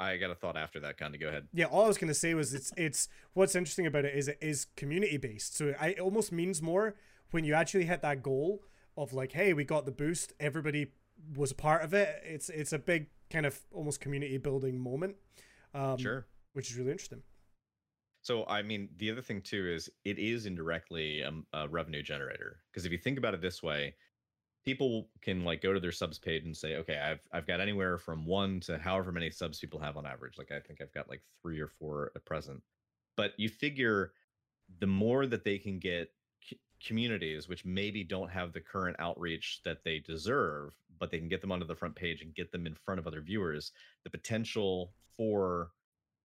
[0.00, 0.96] I got a thought after that.
[0.96, 1.48] Kind of go ahead.
[1.52, 1.66] yeah.
[1.66, 4.66] All I was gonna say was it's it's what's interesting about it is it is
[4.76, 5.56] community based.
[5.56, 6.94] So I, it almost means more
[7.30, 8.62] when you actually hit that goal
[8.96, 10.32] of like, hey, we got the boost.
[10.40, 10.92] Everybody
[11.36, 12.22] was a part of it.
[12.24, 15.16] It's it's a big kind of almost community building moment.
[15.74, 16.26] Um, sure.
[16.54, 17.22] which is really interesting.
[18.22, 22.60] So, I mean, the other thing too is it is indirectly um, a revenue generator
[22.70, 23.94] because if you think about it this way,
[24.68, 27.96] people can like go to their subs page and say, okay, I've I've got anywhere
[27.96, 30.36] from one to however many subs people have on average.
[30.36, 32.62] Like I think I've got like three or four at present.
[33.16, 34.12] But you figure
[34.80, 36.12] the more that they can get
[36.46, 41.28] c- communities which maybe don't have the current outreach that they deserve, but they can
[41.28, 43.72] get them onto the front page and get them in front of other viewers,
[44.04, 45.70] the potential for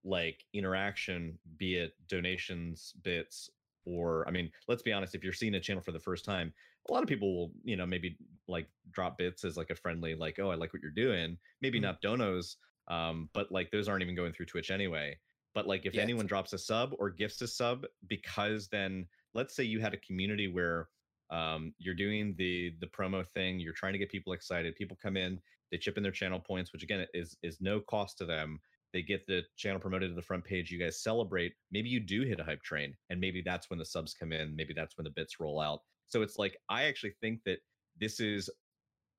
[0.04, 3.50] like interaction, be it donations, bits,
[3.86, 6.54] or I mean, let's be honest, if you're seeing a channel for the first time,
[6.90, 8.18] a lot of people will, you know, maybe
[8.48, 11.38] like drop bits as like a friendly, like, oh, I like what you're doing.
[11.62, 11.82] Maybe Mhm.
[11.82, 12.58] not donos,
[12.88, 15.20] um, but like those aren't even going through Twitch anyway.
[15.54, 19.64] But like if anyone drops a sub or gifts a sub, because then let's say
[19.64, 20.90] you had a community where
[21.30, 24.76] um, you're doing the the promo thing, you're trying to get people excited.
[24.76, 28.18] People come in, they chip in their channel points, which again is is no cost
[28.20, 28.60] to them.
[28.94, 30.72] They get the channel promoted to the front page.
[30.72, 31.54] You guys celebrate.
[31.72, 34.56] Maybe you do hit a hype train, and maybe that's when the subs come in.
[34.56, 35.82] Maybe that's when the bits roll out.
[36.08, 37.60] So it's like I actually think that
[38.00, 38.50] this is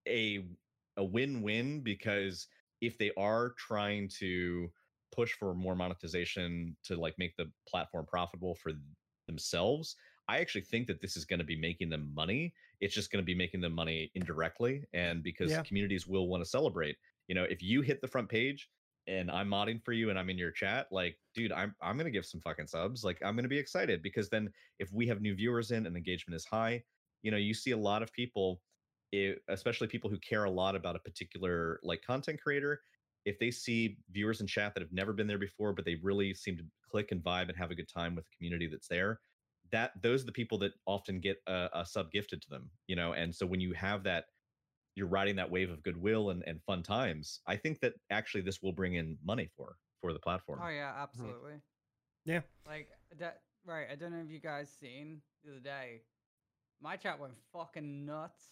[0.08, 0.44] a
[0.96, 2.46] a win-win because
[2.80, 4.70] if they are trying to
[5.12, 8.72] push for more monetization to like make the platform profitable for
[9.26, 9.96] themselves
[10.28, 13.22] i actually think that this is going to be making them money it's just going
[13.22, 15.62] to be making them money indirectly and because Yeah.
[15.62, 16.96] communities will want to celebrate
[17.28, 18.68] you know if you hit the front page
[19.06, 22.10] and i'm modding for you and i'm in your chat like dude i'm i'm to
[22.10, 25.34] give some fucking subs like i'm to be excited because then if we have new
[25.34, 26.82] viewers in and engagement is high
[27.22, 28.62] you know you see a lot of people
[29.14, 32.80] i- especially people who care a lot about a particular like content creator
[33.24, 36.32] if they see viewers in chat that have never been there before but they really
[36.34, 39.20] seem to click and vibe and have a good time with the community that's there
[39.72, 42.96] that those are the people that often get a, a sub gifted to them you
[42.96, 44.26] know and so when you have that
[44.96, 48.62] you're riding that wave of goodwill and, and fun times i think that actually this
[48.62, 51.02] will bring in money for for the platform Oh yeah, mm-hmm.
[51.02, 51.52] absolutely.
[52.26, 52.40] Yeah.
[52.66, 52.88] Like
[53.18, 53.40] that.
[53.66, 53.86] Right.
[53.90, 56.02] I don't know if you guys seen the other day.
[56.82, 58.42] My chat went fucking nuts.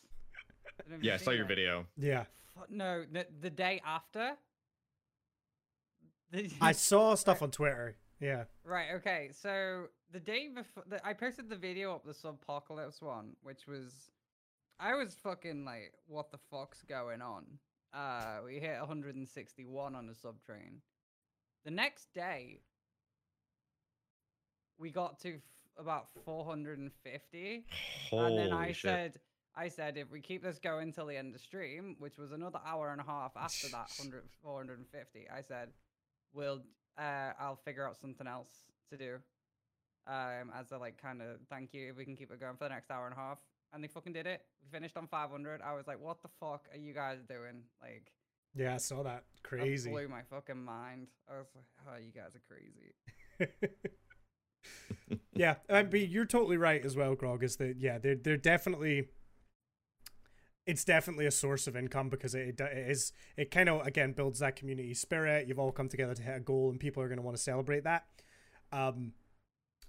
[0.66, 1.48] I don't know if yeah i saw your it.
[1.48, 2.24] video Yeah.
[2.70, 4.32] No, the, the day after.
[6.30, 7.96] The- I saw stuff on Twitter.
[8.20, 8.44] Yeah.
[8.64, 8.92] Right.
[8.96, 9.30] Okay.
[9.38, 14.10] So the day before, the, I posted the video up the Subpocalypse one, which was,
[14.82, 17.44] I was fucking like, what the fuck's going on?
[17.94, 20.80] Uh, we hit 161 on the sub train.
[21.64, 22.62] The next day,
[24.78, 25.40] we got to f-
[25.78, 27.64] about 450,
[28.12, 28.80] and then I shit.
[28.80, 29.20] said,
[29.54, 32.58] I said, if we keep this going till the end of stream, which was another
[32.66, 35.68] hour and a half after that 100, 450, I said,
[36.32, 36.62] we'll,
[36.98, 38.50] uh, I'll figure out something else
[38.90, 39.18] to do.
[40.08, 42.64] Um, as a like kind of thank you if we can keep it going for
[42.64, 43.38] the next hour and a half.
[43.72, 44.42] And they fucking did it.
[44.62, 45.60] We finished on 500.
[45.62, 47.62] I was like, what the fuck are you guys doing?
[47.80, 48.12] Like,
[48.54, 49.24] Yeah, I saw that.
[49.42, 49.90] that Crazy.
[49.90, 51.08] blew my fucking mind.
[51.28, 52.94] I was like, oh, you guys are crazy.
[55.34, 57.42] yeah, I mean, you're totally right as well, Grog.
[57.42, 59.08] Is that yeah, they're they're definitely.
[60.64, 64.38] It's definitely a source of income because it, it is it kind of again builds
[64.38, 65.48] that community spirit.
[65.48, 67.42] You've all come together to hit a goal, and people are going to want to
[67.42, 68.04] celebrate that.
[68.70, 69.12] Um,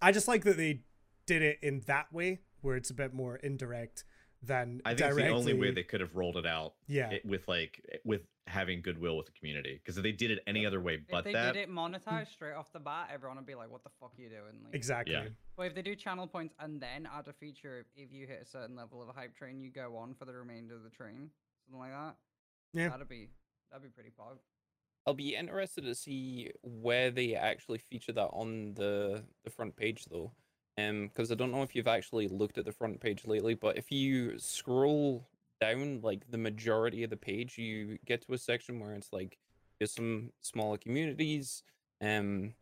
[0.01, 0.81] I just like that they
[1.27, 4.03] did it in that way, where it's a bit more indirect
[4.41, 5.23] than I think it's directly.
[5.23, 6.73] the only way they could have rolled it out.
[6.87, 7.11] Yeah.
[7.11, 9.79] it- with like with having goodwill with the community.
[9.81, 12.27] Because if they did it any other way if but they that, did it monetized
[12.27, 14.61] straight off the bat, everyone would be like, what the fuck are you doing?
[14.65, 15.13] Like, exactly.
[15.13, 15.27] Yeah.
[15.55, 18.45] But if they do channel points and then add a feature, if you hit a
[18.45, 21.29] certain level of a hype train, you go on for the remainder of the train,
[21.65, 22.15] something like that.
[22.73, 22.89] Yeah.
[22.89, 23.29] That'd be
[23.71, 24.39] that'd be pretty pog.
[25.07, 30.05] I'll be interested to see where they actually feature that on the the front page
[30.05, 30.33] though.
[30.77, 33.77] Um, because I don't know if you've actually looked at the front page lately, but
[33.77, 35.27] if you scroll
[35.61, 39.37] down like the majority of the page, you get to a section where it's like
[39.79, 41.63] there's some smaller communities,
[42.01, 42.53] um,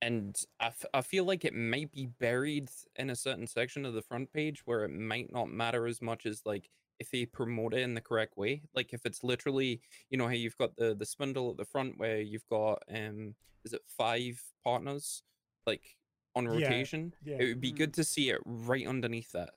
[0.00, 3.94] and I, f- I feel like it might be buried in a certain section of
[3.94, 6.70] the front page where it might not matter as much as like
[7.00, 8.62] if they promote it in the correct way.
[8.74, 9.80] Like if it's literally
[10.10, 13.34] you know how you've got the the spindle at the front where you've got um
[13.64, 15.22] is it five partners
[15.66, 15.96] like
[16.34, 17.36] on rotation yeah.
[17.40, 17.76] it would be Mm.
[17.78, 19.50] good to see it right underneath that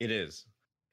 [0.00, 0.46] it is.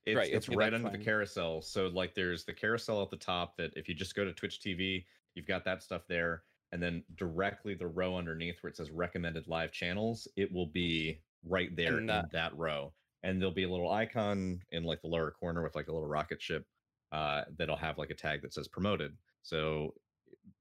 [0.05, 1.61] It's, Right, it's okay, right that's under the carousel.
[1.61, 4.59] So like there's the carousel at the top that if you just go to Twitch
[4.61, 5.05] TV,
[5.36, 6.43] you've got that stuff there.
[6.71, 11.21] And then directly the row underneath where it says recommended live channels, it will be
[11.45, 12.93] right there And in that- that row.
[13.24, 16.07] And there'll be a little icon in like the lower corner with like a little
[16.07, 16.65] rocket ship
[17.11, 19.15] uh, that'll have like a tag that says promoted.
[19.41, 19.93] So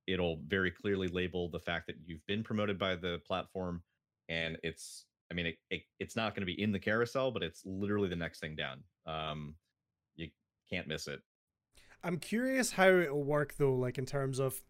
[0.06, 3.82] it'll very clearly label the fact that you've been promoted by the platform
[4.28, 7.42] and it's i mean it, it, it's not going to be in the carousel but
[7.42, 9.54] it's literally the next thing down um
[10.16, 10.28] you
[10.70, 11.20] can't miss it
[12.04, 14.60] I'm curious how it'll work though, like in terms of,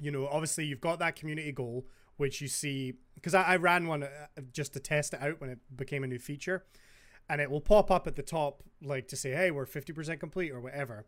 [0.00, 1.86] you know, obviously you've got that community goal,
[2.16, 4.08] which you see, because I, I ran one uh,
[4.52, 6.64] just to test it out when it became a new feature,
[7.28, 10.50] and it will pop up at the top, like to say, hey, we're 50% complete
[10.50, 11.06] or whatever.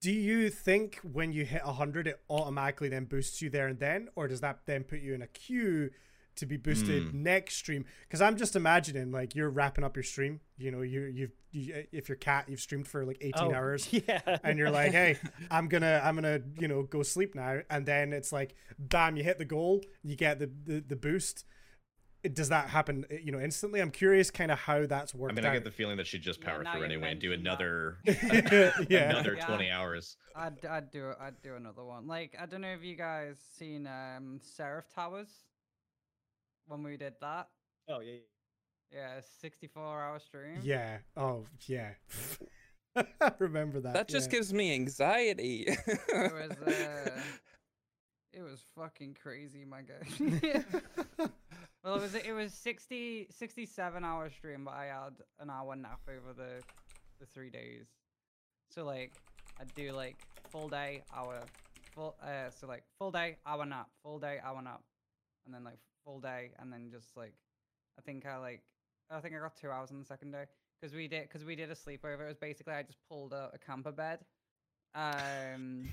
[0.00, 4.08] Do you think when you hit 100, it automatically then boosts you there and then,
[4.14, 5.90] or does that then put you in a queue
[6.38, 7.84] to be boosted next stream?
[8.02, 11.84] Because I'm just imagining, like, you're wrapping up your stream, you know, you, you've, you,
[11.92, 14.38] if you're cat, you've streamed for like 18 Oh, hours Yeah.
[14.44, 15.18] and you're like, hey,
[15.50, 19.22] I'm gonna, I'm gonna, you know, go sleep now, and then it's like, bam, you
[19.24, 21.44] hit the goal, you get the the, the boost.
[22.32, 23.04] does that happen?
[23.10, 23.80] uh, You know, instantly.
[23.80, 25.52] I'm curious, kind of how that's worked I worked mean, I out.
[25.54, 29.10] get the feeling that she'd just Yeah, power now through anyway and do another yeah.
[29.10, 29.46] another Yeah.
[29.46, 30.16] 20 hours.
[30.36, 32.06] I'd I'd do I'd do another one.
[32.06, 35.28] Like I don't know if you guys seen um Seraph Towers
[36.68, 37.48] when we did that.
[37.88, 38.20] Oh yeah.
[38.92, 40.60] Yeah, 64 hour stream.
[40.62, 40.98] Yeah.
[41.16, 41.90] Oh, yeah.
[42.96, 43.92] I remember that.
[43.92, 44.38] That just yeah.
[44.38, 45.66] gives me anxiety.
[46.08, 47.10] It was uh
[48.32, 50.62] it was fucking crazy, my guy.
[51.84, 56.00] well, it was it was 60 67 hour stream, but I had an hour nap
[56.08, 56.62] over the
[57.20, 57.86] the 3 days.
[58.70, 59.12] So like
[59.60, 60.16] I'd do like
[60.50, 61.40] full day, hour
[61.94, 64.82] full uh so like full day, hour nap, full day, hour nap.
[65.46, 65.78] And then like
[66.08, 67.34] full day and then just like
[67.98, 68.62] I think I like
[69.10, 70.44] I think I got 2 hours on the second day
[70.82, 72.24] cuz we did cuz we did a sleepover.
[72.24, 74.20] It was basically I just pulled out a camper bed.
[74.94, 75.90] Um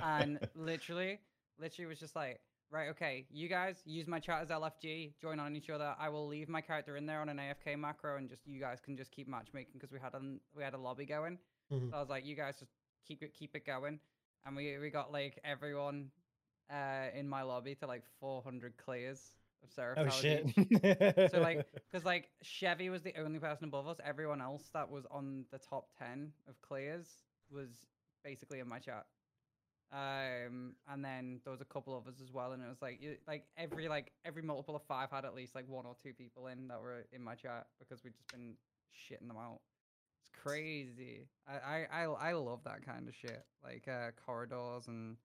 [0.00, 1.18] and literally,
[1.58, 2.40] literally was just like,
[2.70, 5.94] right, okay, you guys use my chat as LFG, join on each other.
[5.98, 8.80] I will leave my character in there on an AFK macro, and just you guys
[8.80, 10.20] can just keep matchmaking because we had a
[10.56, 11.38] we had a lobby going.
[11.70, 11.90] Mhm.
[11.90, 12.72] So I was like, you guys just
[13.06, 13.98] keep it keep it going,
[14.44, 16.10] and we we got like everyone
[16.70, 19.36] uh in my lobby to like 400 clears
[19.78, 20.46] of Oh shit.
[21.30, 23.98] So like, because like Chevy was the only person above us.
[24.04, 27.06] Everyone else that was on the top ten of clears
[27.50, 27.68] was
[28.24, 29.06] basically in my chat.
[29.92, 33.00] Um, and then there was a couple of us as well, and it was like,
[33.00, 36.12] you, like every like every multiple of five had at least like one or two
[36.12, 38.54] people in that were in my chat because we'd just been
[38.92, 39.60] shitting them out.
[40.20, 41.28] It's crazy.
[41.46, 45.16] I I I, I love that kind of shit, like uh, corridors and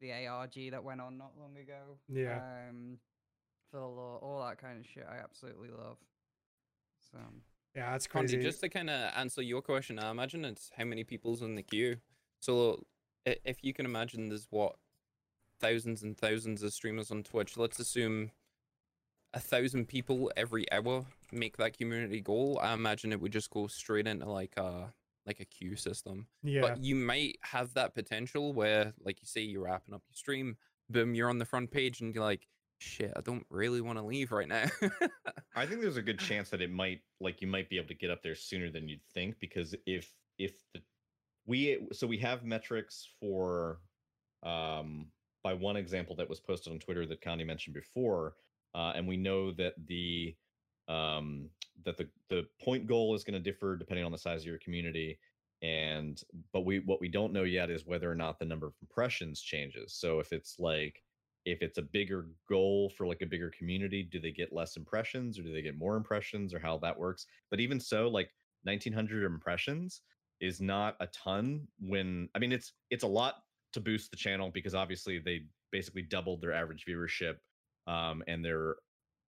[0.00, 1.98] the ARG that went on not long ago.
[2.08, 2.40] Yeah.
[2.68, 2.98] Um,
[3.70, 5.98] for the lore, all that kind of shit, I absolutely love.
[7.12, 7.18] So
[7.74, 8.42] yeah, that's Condi, crazy.
[8.42, 11.62] just to kind of answer your question, I imagine it's how many people's in the
[11.62, 11.96] queue.
[12.40, 12.84] So
[13.24, 14.76] if you can imagine, there's what
[15.60, 17.56] thousands and thousands of streamers on Twitch.
[17.56, 18.30] Let's assume
[19.34, 22.58] a thousand people every hour make that community goal.
[22.62, 24.92] I imagine it would just go straight into like a
[25.26, 26.26] like a queue system.
[26.42, 26.62] yeah.
[26.62, 30.56] But you might have that potential where, like you say, you're wrapping up your stream,
[30.88, 32.48] boom, you're on the front page, and you're like,
[32.78, 34.64] shit, I don't really want to leave right now.
[35.56, 37.94] I think there's a good chance that it might like you might be able to
[37.94, 40.80] get up there sooner than you'd think because if if the
[41.46, 43.80] we so we have metrics for
[44.44, 45.06] um
[45.42, 48.34] by one example that was posted on Twitter that Condi mentioned before
[48.74, 50.34] uh, and we know that the
[50.88, 51.48] um
[51.84, 54.58] that the the point goal is going to differ depending on the size of your
[54.58, 55.18] community
[55.62, 56.22] and
[56.52, 59.40] but we what we don't know yet is whether or not the number of impressions
[59.40, 61.02] changes so if it's like
[61.50, 65.38] if it's a bigger goal for like a bigger community do they get less impressions
[65.38, 67.26] or do they get more impressions or how that works?
[67.50, 68.30] But even so like
[68.64, 70.02] 1900 impressions
[70.40, 73.36] is not a ton when i mean it's it's a lot
[73.72, 75.40] to boost the channel because obviously they
[75.72, 77.36] basically doubled their average viewership
[77.86, 78.76] um, and their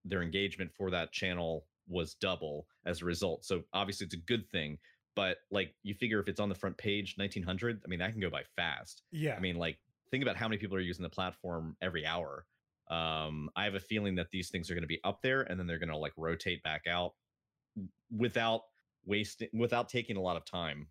[0.04, 3.44] their engagement for that channel was double as a result.
[3.44, 4.78] So obviously it's a good thing
[5.16, 8.20] but like you figure if it's on the front page 1900 i mean that can
[8.20, 9.02] go by fast.
[9.10, 9.34] Yeah.
[9.34, 9.78] I mean, like,
[10.10, 12.44] think about how many people are using the platform every hour.
[12.90, 15.58] Um, I have a feeling that these things are going to be up there and
[15.58, 17.14] then they're going to like rotate back out
[18.16, 18.62] without
[19.06, 20.88] wasting, without taking a lot of time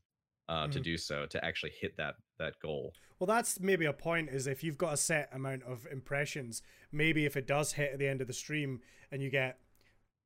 [0.47, 0.83] uh, to Mhm.
[0.83, 2.93] do so to actually hit that that goal.
[3.19, 4.29] Well, that's maybe a point.
[4.29, 7.99] Is if you've got a set amount of impressions, maybe if it does hit at
[7.99, 8.79] the end of the stream
[9.11, 9.59] and you get,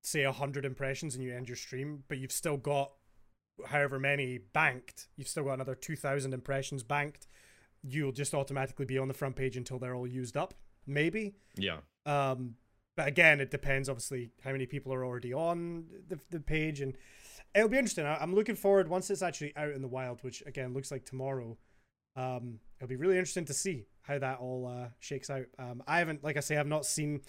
[0.03, 2.93] say, hundred impressions and you end your stream, but you've still got
[3.65, 7.27] however many banked, you've still got another two thousand impressions banked.
[7.83, 10.53] You'll just automatically be on the front page until they're all used up.
[10.87, 11.35] Maybe.
[11.55, 11.77] Yeah.
[12.05, 12.55] Um,
[12.95, 16.95] but again, it depends obviously how many people are already on the, the page, and
[17.55, 18.05] it'll be interesting.
[18.05, 21.05] I, I'm looking forward once it's actually out in the wild, which again looks like
[21.05, 21.57] tomorrow.
[22.15, 25.45] Um, it'll be really interesting to see how that all uh, shakes out.
[25.57, 27.21] Um, I haven't, like I say, I've not seen,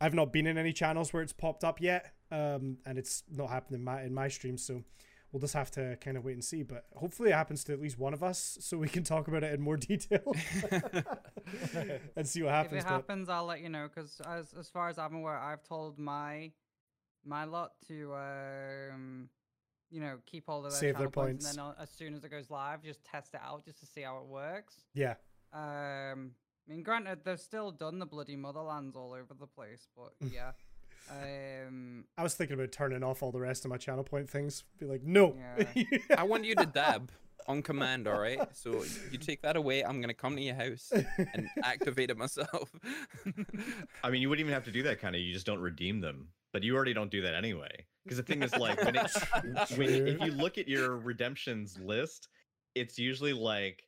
[0.00, 3.50] I've not been in any channels where it's popped up yet, um, and it's not
[3.50, 4.56] happened in my in my stream.
[4.56, 4.84] So
[5.32, 6.62] we'll just have to kind of wait and see.
[6.62, 9.42] But hopefully, it happens to at least one of us, so we can talk about
[9.42, 10.34] it in more detail
[12.16, 12.74] and see what happens.
[12.74, 13.88] if it but- happens, I'll let you know.
[13.92, 16.52] Because as as far as I'm aware, I've told my
[17.24, 19.28] my lot to um
[19.90, 21.56] you know keep all of their Save their points, points.
[21.56, 24.02] and then as soon as it goes live, just test it out just to see
[24.02, 24.74] how it works.
[24.94, 25.14] yeah.
[25.54, 26.32] Um,
[26.66, 30.52] I mean, granted, they've still done the bloody motherlands all over the place, but yeah.
[31.10, 34.64] Um, I was thinking about turning off all the rest of my channel point things.
[34.78, 35.36] Be like, no.
[36.16, 37.10] I want you to dab
[37.48, 38.40] on command, all right?
[38.52, 39.82] So you take that away.
[39.84, 42.72] I'm gonna come to your house and activate it myself.
[44.04, 45.20] I mean, you wouldn't even have to do that kind of.
[45.20, 47.86] You just don't redeem them, but you already don't do that anyway.
[48.04, 49.12] Because the thing is, like, when, it,
[49.76, 52.28] when if you look at your redemptions list,
[52.74, 53.84] it's usually like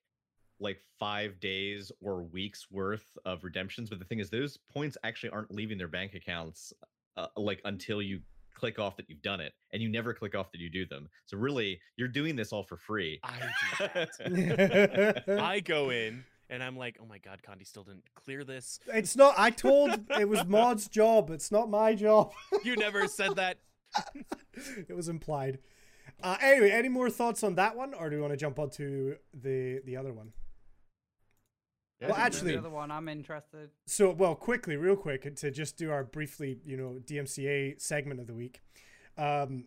[0.61, 3.91] like five days or weeks worth of redemptions.
[3.91, 6.73] But the thing is, those points actually aren't leaving their bank accounts
[7.17, 8.21] uh, like until you
[8.55, 11.09] click off that you've done it, and you never click off that you do them.
[11.27, 13.21] So really, you're doing this all for free.
[13.23, 15.25] I do that.
[15.41, 18.79] I go in and I'm like, oh my god, Condi still didn't clear this.
[18.87, 19.35] It's not.
[19.37, 21.31] I told it was Mod's job.
[21.31, 22.33] It's not my job.
[22.63, 23.59] You never said that.
[24.89, 25.59] it was implied.
[26.23, 28.71] Uh, anyway, any more thoughts on that one, or do we want to jump on
[28.71, 30.33] to the the other one?
[32.05, 33.71] Yeah, Well, actually- the other one, I'm interested.
[33.87, 38.27] So, well, quickly, real quick, to just do our briefly, you know, DMCA segment of
[38.27, 38.61] the week.
[39.17, 39.67] Um,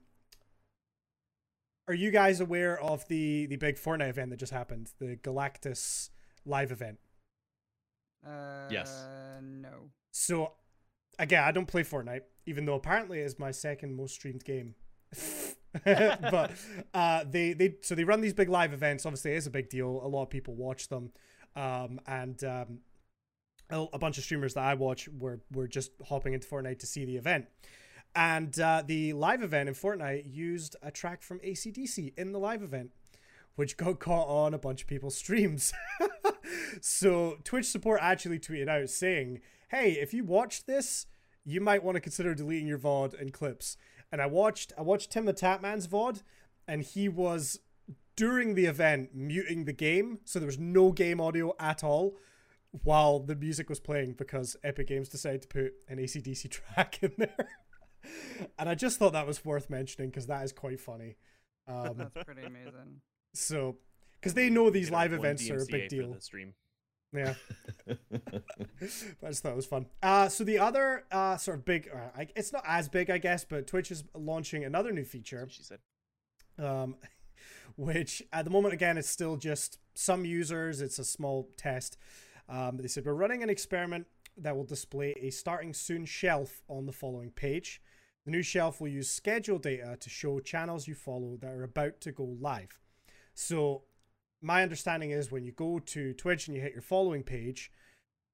[1.87, 6.09] are you guys aware of the the big Fortnite event that just happened, the Galactus
[6.45, 6.99] live event?
[8.25, 9.05] Uh, Yes.
[9.41, 9.91] No.
[10.11, 10.53] So,
[11.17, 14.75] again, I don't play Fortnite, even though apparently it's my second most streamed game.
[15.85, 16.51] but
[16.93, 19.05] uh, they they so they run these big live events.
[19.05, 20.01] Obviously, it is a big deal.
[20.03, 21.11] A lot of people watch them,
[21.57, 22.79] um, and um,
[23.69, 27.03] a, bunch of streamers that I watch were were just hopping into Fortnite to see
[27.03, 27.47] the event.
[28.15, 32.61] And uh, the live event in Fortnite used a track from ACDC in the live
[32.63, 32.91] event,
[33.55, 35.73] which got caught on a bunch of people's streams.
[36.81, 41.07] so Twitch support actually tweeted out saying, "Hey, if you watched this,
[41.43, 43.77] you might want to consider deleting your VOD and clips."
[44.11, 46.21] And I watched I watched Tim the Tatman's VOD,
[46.67, 47.59] and he was
[48.17, 52.17] during the event muting the game, so there was no game audio at all
[52.83, 57.13] while the music was playing because Epic Games decided to put an ACDC track in
[57.17, 57.47] there.
[58.59, 61.15] and I just thought that was worth mentioning because that is quite funny.
[61.69, 63.01] Um, That's pretty amazing.
[63.33, 63.75] so,
[64.13, 66.13] because they know these live one events are a DMCA big for deal.
[66.13, 66.53] the stream.
[67.13, 67.33] Yeah.
[67.91, 69.87] I just thought it was fun.
[70.01, 73.17] Uh, so the other uh, sort of big, uh, I, it's not as big, I
[73.17, 75.79] guess, but Twitch is launching another new feature, She said.
[76.57, 76.95] um,
[77.77, 80.81] which at the moment, again, it's still just some users.
[80.81, 81.97] It's a small test.
[82.49, 84.07] Um, they said we're running an experiment
[84.37, 87.81] that will display a starting soon shelf on the following page.
[88.25, 92.01] The new shelf will use schedule data to show channels you follow that are about
[92.01, 92.79] to go live.
[93.33, 93.83] So
[94.41, 97.71] my understanding is when you go to Twitch and you hit your following page,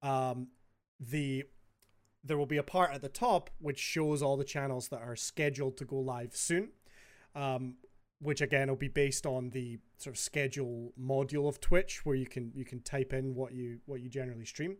[0.02, 0.48] um,
[0.98, 1.44] the
[2.26, 5.16] there will be a part at the top which shows all the channels that are
[5.16, 6.70] scheduled to go live soon.
[7.34, 7.76] Um,
[8.24, 12.26] which again will be based on the sort of schedule module of Twitch, where you
[12.26, 14.76] can you can type in what you what you generally stream.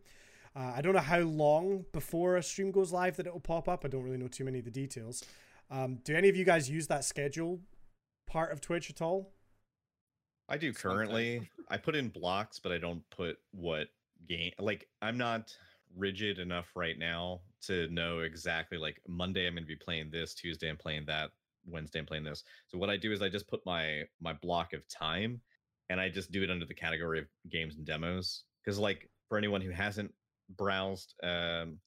[0.56, 3.68] Uh, I don't know how long before a stream goes live that it will pop
[3.68, 3.84] up.
[3.84, 5.22] I don't really know too many of the details.
[5.70, 7.60] Um, do any of you guys use that schedule
[8.26, 9.32] part of Twitch at all?
[10.48, 11.48] I do currently.
[11.68, 13.88] I put in blocks, but I don't put what
[14.28, 14.52] game.
[14.58, 15.54] Like I'm not
[15.96, 18.78] rigid enough right now to know exactly.
[18.78, 20.34] Like Monday, I'm going to be playing this.
[20.34, 21.30] Tuesday, I'm playing that.
[21.66, 22.44] Wednesday, I'm playing this.
[22.68, 25.40] So what I do is I just put my my block of time,
[25.90, 28.44] and I just do it under the category of games and demos.
[28.64, 30.12] Because like for anyone who hasn't
[30.56, 31.78] browsed um,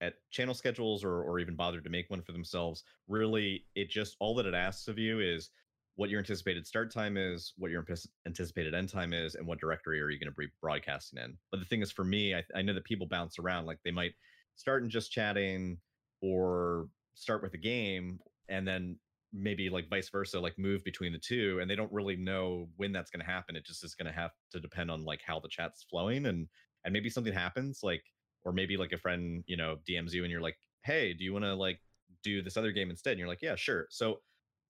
[0.00, 4.16] at channel schedules or or even bothered to make one for themselves, really it just
[4.20, 5.50] all that it asks of you is
[5.96, 7.84] what your anticipated start time is, what your
[8.26, 11.36] anticipated end time is, and what directory are you going to be broadcasting in.
[11.50, 13.66] But the thing is, for me, I, I know that people bounce around.
[13.66, 14.12] Like they might
[14.56, 15.78] start in just chatting
[16.22, 18.18] or start with a game
[18.52, 18.96] and then
[19.32, 22.92] maybe like vice versa, like move between the two, and they don't really know when
[22.92, 23.56] that's going to happen.
[23.56, 26.46] It just is going to have to depend on like how the chat's flowing and
[26.84, 28.02] and maybe something happens like
[28.44, 31.32] or maybe like a friend you know DMs you and you're like, hey, do you
[31.32, 31.80] want to like
[32.22, 33.12] do this other game instead?
[33.12, 33.86] And you're like, yeah, sure.
[33.90, 34.20] So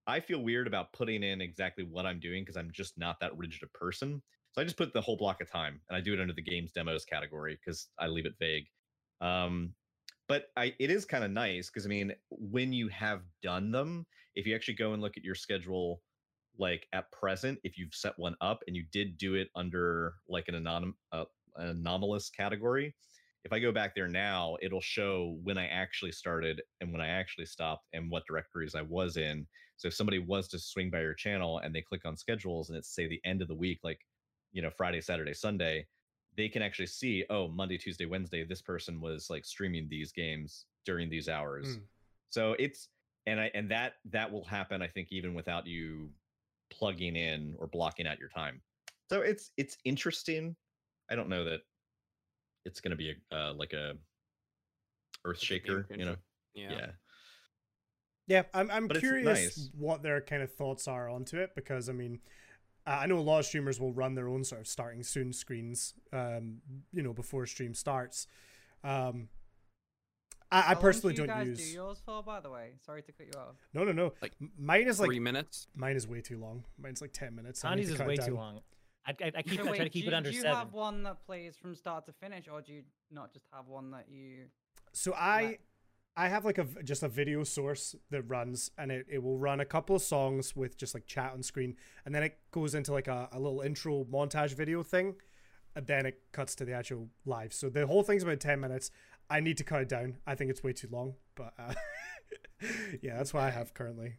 [0.06, 3.36] I feel weird about putting in exactly what I'm doing because I'm just not that
[3.36, 4.22] rigid a person.
[4.52, 6.42] So I just put the whole block of time and I do it under the
[6.42, 8.66] games demos category because I leave it vague.
[9.20, 9.74] Um,
[10.32, 14.06] but I it is kind of nice because I mean, when you have done them,
[14.34, 16.00] if you actually go and look at your schedule,
[16.56, 20.48] like at present, if you've set one up and you did do it under like
[20.48, 21.26] an anonym uh,
[21.56, 22.94] an anomalous category,
[23.44, 27.08] if I go back there now, it'll show when I actually started and when I
[27.08, 29.46] actually stopped and what directories I was in.
[29.76, 32.78] So if somebody was to swing by your channel and they click on schedules and
[32.78, 34.00] it's say the end of the week, like
[34.50, 35.86] you know Friday, Saturday, Sunday,
[36.36, 40.66] they can actually see oh Monday, Tuesday, Wednesday, this person was like streaming these games
[40.84, 41.76] during these hours.
[41.76, 41.80] Mm.
[42.30, 42.88] So it's
[43.26, 46.10] and I and that that will happen I think even without you
[46.70, 48.60] plugging in or blocking out your time.
[49.10, 50.56] So it's it's interesting.
[51.10, 51.60] I don't know that
[52.64, 53.94] it's going to be a uh, like a
[55.24, 56.04] earth Like a game shaker, you know.
[56.04, 56.18] changer.
[56.54, 56.86] Yeah.
[58.28, 59.24] Yeah, I'm I'm But curious
[59.58, 59.70] nice.
[59.76, 62.20] what their kind of thoughts are onto it because I mean,
[62.86, 65.32] uh, I know a lot of streamers will run their own sort of starting soon
[65.32, 66.58] screens, um,
[66.92, 68.26] you know, before stream starts.
[68.84, 69.28] Um,
[70.50, 71.58] I, I personally do don't guys use.
[71.68, 72.72] do yours for, by the way?
[72.84, 73.54] Sorry to cut you off.
[73.72, 74.12] No, no, no.
[74.20, 75.66] Like, M- mine is like Three minutes.
[75.74, 76.64] mine is way too long.
[76.78, 77.64] Mine's like ten minutes.
[77.64, 78.60] I need to is it way too long.
[79.06, 80.42] I, I, I keep So I try to keep do it you- under Do you
[80.42, 80.58] seven.
[80.58, 83.90] have one that plays from start to finish, or do you not just have one
[83.92, 84.44] that you?
[84.92, 85.58] So I,
[86.16, 89.60] I have like a just a video source that runs, and it, it will run
[89.60, 92.92] a couple of songs with just like chat on screen, and then it goes into
[92.92, 95.14] like a, a little intro montage video thing,
[95.74, 97.54] and then it cuts to the actual live.
[97.54, 98.90] So the whole thing's about ten minutes.
[99.30, 100.18] I need to cut it down.
[100.26, 101.72] I think it's way too long, but uh,
[103.02, 104.16] yeah, that's what I have currently.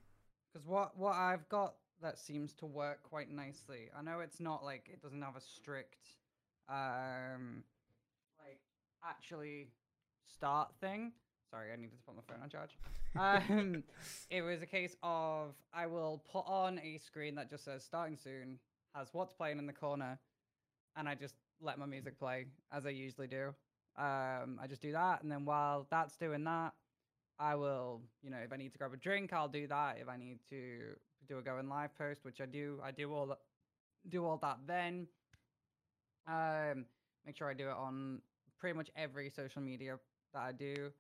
[0.52, 3.90] Because what what I've got that seems to work quite nicely.
[3.98, 6.08] I know it's not like it doesn't have a strict,
[6.68, 7.64] um,
[8.40, 8.60] like
[9.08, 9.68] actually
[10.28, 11.14] start thing.
[11.54, 12.72] Sorry, I needed to put my phone on charge.
[13.16, 13.84] Um,
[14.32, 18.18] it was a case of I will put on a screen that just says starting
[18.18, 18.58] soon,
[18.96, 20.18] has what's playing in the corner,
[20.98, 23.54] and I just let my music play as I usually do.
[24.00, 26.74] Um, I just do that, and then while that's doing that,
[27.38, 30.00] I will, you know, if I need to grab a drink, I'll do that.
[30.02, 30.96] If I need to
[31.28, 33.38] do a going live post, which I do, I do all that,
[34.10, 35.06] do all that then.
[36.28, 36.86] Um,
[37.28, 38.24] make sure I do it on
[38.60, 40.00] pretty much every social media
[40.34, 40.92] that I do.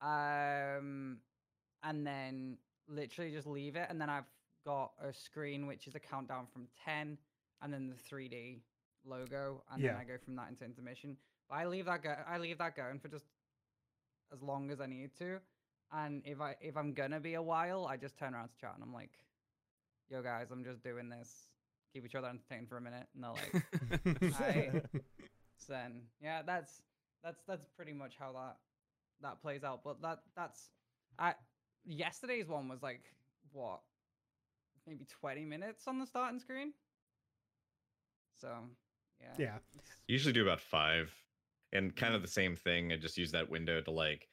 [0.00, 1.18] Um,
[1.82, 4.28] and then literally just leave it, and then I've
[4.64, 7.18] got a screen which is a countdown from ten,
[7.62, 8.62] and then the three D
[9.04, 9.92] logo, and Yeah.
[9.92, 11.16] then I go from that into intermission.
[11.48, 12.14] But I leave that go.
[12.28, 13.26] I leave that going for just
[14.32, 15.38] as long as I need to.
[15.92, 18.72] And if I if I'm gonna be a while, I just turn around to chat
[18.74, 19.12] and I'm like,
[20.08, 21.46] "Yo guys, I'm just doing this.
[21.92, 23.54] Keep each other entertained for a minute." And they're like,
[25.68, 26.82] then yeah, that's
[27.22, 28.56] that's that's pretty much how that
[29.22, 29.82] that plays out.
[29.84, 30.70] But that that's
[31.18, 31.34] I
[31.84, 33.02] yesterday's one was like
[33.52, 33.80] what
[34.86, 36.72] maybe 20 minutes on the starting screen.
[38.40, 38.48] So
[39.20, 39.28] yeah.
[39.38, 41.12] yeah, it's- Usually do about five,
[41.72, 42.92] and kind of the same thing.
[42.92, 44.28] I just use that window to like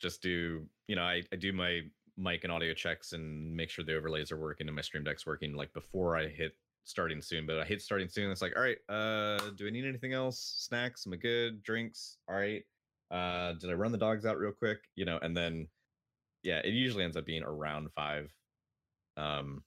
[0.00, 0.66] just do.
[0.88, 1.80] You know, I, I do my
[2.16, 5.26] mic and audio checks and make sure the overlays are working and my stream deck's
[5.26, 7.46] working like before I hit starting soon.
[7.46, 8.30] But I hit starting soon.
[8.30, 10.38] It's like, all right, uh, do I need anything else?
[10.58, 11.06] Snacks?
[11.06, 11.62] Am I good?
[11.62, 12.18] Drinks?
[12.28, 12.62] All right.
[13.10, 14.78] Uh, did I run the dogs out real quick?
[14.94, 15.68] You know, and then
[16.42, 18.32] yeah, it usually ends up being around five.
[19.16, 19.62] Um,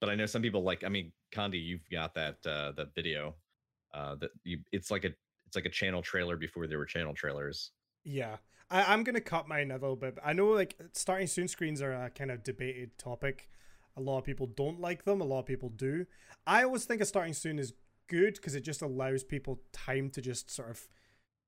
[0.00, 0.84] but I know some people like.
[0.84, 3.34] I mean, Condi, you've got that uh, that video
[3.94, 5.10] uh that you it's like a
[5.46, 7.70] it's like a channel trailer before there were channel trailers
[8.02, 8.36] Yeah,
[8.70, 10.18] I, I'm gonna cut mine a little bit.
[10.22, 13.48] I know like starting soon screens are a kind of debated topic.
[13.96, 15.20] A lot of people don't like them.
[15.20, 16.06] A lot of people do.
[16.46, 17.72] I always think a starting soon is
[18.08, 20.88] good because it just allows people time to just sort of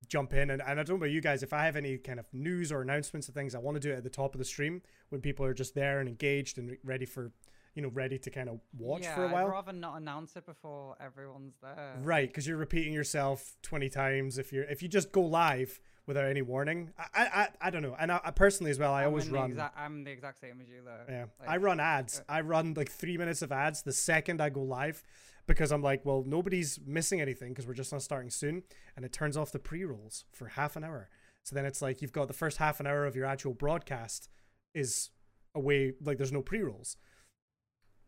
[0.07, 0.49] jump in.
[0.49, 1.43] And, and I don't know about you guys.
[1.43, 3.91] If I have any kind of news or announcements of things, I want to do
[3.91, 6.77] it at the top of the stream when people are just there and engaged and
[6.83, 7.31] ready for,
[7.75, 9.47] you know, ready to kind of watch yeah, for a while.
[9.47, 11.95] I'd rather not announce it before everyone's there.
[12.01, 16.25] Right, because you're repeating yourself twenty times if you're if you just go live without
[16.25, 16.91] any warning.
[16.97, 18.93] I I, I, don't know, and I, I personally as well.
[18.93, 19.53] I I'm always run.
[19.53, 21.13] exa- I'm the exact same as you though.
[21.13, 22.19] yeah, like, I run ads.
[22.19, 25.03] uh, I run like three minutes of ads the second I go live,
[25.47, 28.63] because I'm like, well, nobody's missing anything because we're just not starting soon,
[28.95, 31.09] and it turns off the pre rolls for half an hour.
[31.43, 34.29] So then it's like you've got the first half an hour of your actual broadcast
[34.75, 35.09] is
[35.55, 36.97] away, like there's no pre rolls.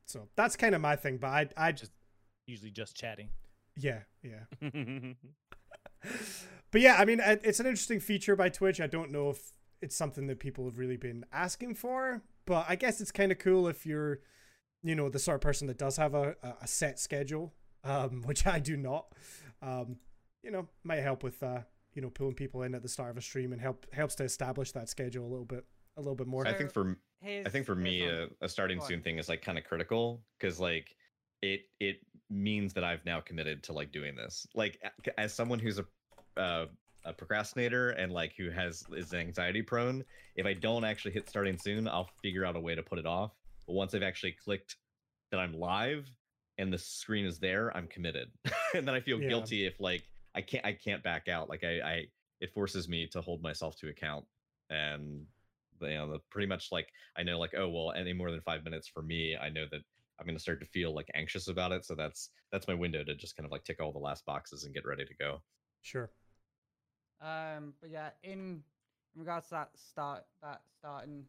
[0.06, 1.92] So that's kind of my thing, but I I just
[2.48, 3.30] usually just chatting.
[3.78, 4.44] yeah yeah.
[6.72, 8.82] but yeah, I mean, it's an interesting feature by Twitch.
[8.82, 12.76] I don't know if it's something that people have really been asking for, but I
[12.76, 14.20] guess it's kind of cool if you're,
[14.84, 17.54] you know, the sort of person that does have a, a- a set schedule,
[17.84, 19.14] um, which I do not.
[19.62, 19.98] Um,
[20.44, 21.60] you know, might help with, uh,
[21.94, 24.24] you know, pulling people in at the start of a stream and help helps to
[24.24, 25.66] establish that schedule a little bit,
[25.98, 26.48] a little bit more.
[26.48, 29.28] i think for Here's, i think for me uh, a, a starting soon thing is
[29.28, 30.96] like kind of critical because like
[31.42, 31.98] it it
[32.30, 34.80] means that i've now committed to like doing this like
[35.18, 35.86] as someone who's a
[36.40, 36.68] uh,
[37.04, 40.06] a procrastinator and like who has is anxiety prone
[40.36, 43.06] if i don't actually hit starting soon i'll figure out a way to put it
[43.06, 43.32] off
[43.70, 44.76] but once i've actually clicked
[45.32, 46.10] that i'm live
[46.58, 48.30] and the screen is there i'm committed
[48.74, 49.30] and then i feel Yeah.
[49.30, 50.04] guilty if like
[50.34, 52.06] i can't i can't back out like i i
[52.42, 54.26] it forces me to hold myself to account
[54.72, 55.26] and
[55.82, 58.64] you know the, pretty much like i know like oh well any more than five
[58.64, 59.82] minutes for me i know that
[60.20, 63.04] i'm going to start to feel like anxious about it so that's that's my window
[63.04, 65.40] to just kind of like tick all the last boxes and get ready to go
[65.82, 66.10] Sure.
[67.22, 68.64] Um, but yeah, in,
[69.16, 71.26] in regards to that start, that starting,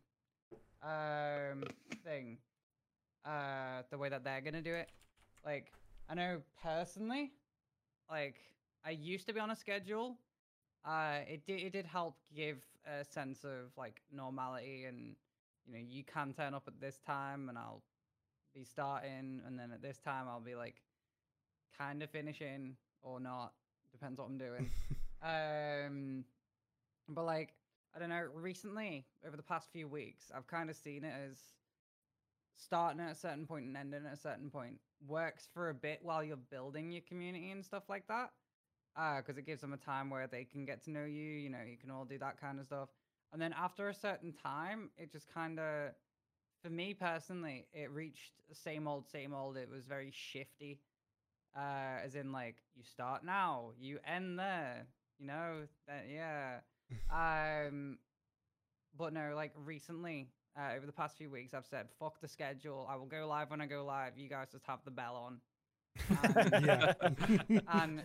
[0.83, 1.65] um,
[2.05, 2.39] thing,
[3.25, 4.91] uh, the way that they're gonna do it,
[5.45, 5.73] like
[6.09, 7.33] I know personally,
[8.11, 8.37] like
[8.85, 10.17] I used to be on a schedule.
[10.85, 15.17] Uh, it did it did help give a sense of like normality, and
[15.67, 17.83] you know you can turn up at this time, and I'll
[18.55, 20.77] be starting, and then at this time I'll be like
[21.77, 23.53] kind of finishing or not,
[23.93, 24.71] depends what I'm doing.
[25.23, 26.25] Um,
[27.07, 27.53] but like
[27.95, 28.29] I don't know.
[28.35, 31.39] Recently, over the past few weeks, I've kind of seen it as
[32.57, 36.01] starting at a certain point and ending at a certain point works for a bit
[36.03, 38.31] while you're building your community and stuff like that.
[38.97, 41.31] Uh, because it gives them a time where they can get to know you.
[41.31, 42.89] You know, you can all do that kind of stuff.
[43.33, 45.93] And then after a certain time, it just kind of,
[46.63, 49.57] for me personally, it reached the same old, same old.
[49.57, 50.81] It was very shifty,
[51.57, 54.89] uh, as in like you start now, you end there,
[55.19, 55.69] you know.
[55.87, 56.61] That yeah.
[57.11, 57.99] Um,
[58.97, 60.29] but no, like recently,
[60.59, 62.87] uh, over the past few weeks, I've said, "Fuck the schedule.
[62.89, 64.17] I will go live when I go live.
[64.17, 65.41] You guys just have the bell on."
[66.37, 66.93] And, yeah.
[67.73, 68.03] and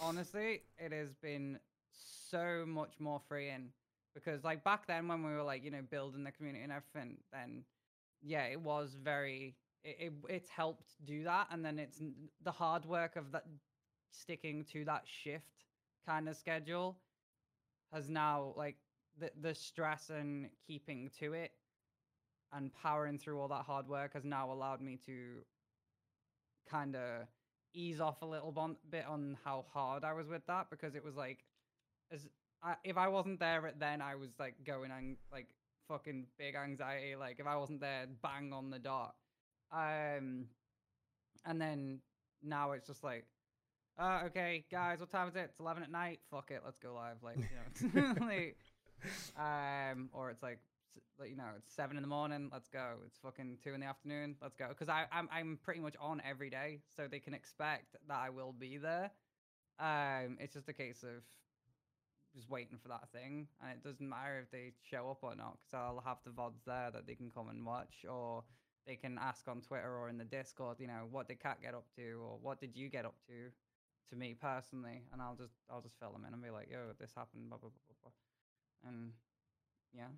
[0.00, 1.58] honestly, it has been
[1.90, 3.70] so much more freeing
[4.14, 7.18] because, like, back then when we were like, you know, building the community and everything,
[7.32, 7.64] then
[8.22, 9.56] yeah, it was very.
[9.82, 12.00] It, it it's helped do that, and then it's
[12.42, 13.44] the hard work of that
[14.10, 15.64] sticking to that shift
[16.06, 16.98] kind of schedule
[17.92, 18.76] has now like
[19.18, 21.52] the the stress and keeping to it
[22.52, 25.38] and powering through all that hard work has now allowed me to
[26.68, 27.26] kind of
[27.74, 31.04] ease off a little bon- bit on how hard I was with that because it
[31.04, 31.44] was like
[32.12, 32.26] as
[32.62, 35.48] I, if I wasn't there then I was like going and like
[35.88, 37.16] fucking big anxiety.
[37.16, 39.14] Like if I wasn't there bang on the dot.
[39.72, 40.46] Um
[41.44, 42.00] and then
[42.42, 43.26] now it's just like
[43.98, 45.46] uh okay guys what time is it?
[45.50, 46.20] It's 11 at night.
[46.30, 47.16] Fuck it let's go live.
[47.22, 48.56] Like you know like
[49.38, 50.58] um or it's like
[51.28, 52.50] you know it's seven in the morning.
[52.52, 52.94] Let's go.
[53.06, 54.36] It's fucking two in the afternoon.
[54.42, 54.68] Let's go.
[54.68, 58.30] Because i I'm, I'm pretty much on every day so they can expect that i
[58.30, 59.10] will be there.
[59.78, 61.22] Um it's just a case of
[62.34, 65.56] just waiting for that thing and it doesn't matter if they show up or not
[65.56, 68.42] because i'll have the vods there that they can come and watch or
[68.88, 71.74] they can ask on twitter or in the discord you know what did Kat get
[71.74, 73.52] up to or what did you get up to
[74.10, 76.78] to me personally and i'll just i'll just fill them in and be like yo
[76.98, 78.10] this happened blah blah blah blah,
[78.82, 78.90] blah.
[78.90, 79.12] and
[79.94, 80.08] yeah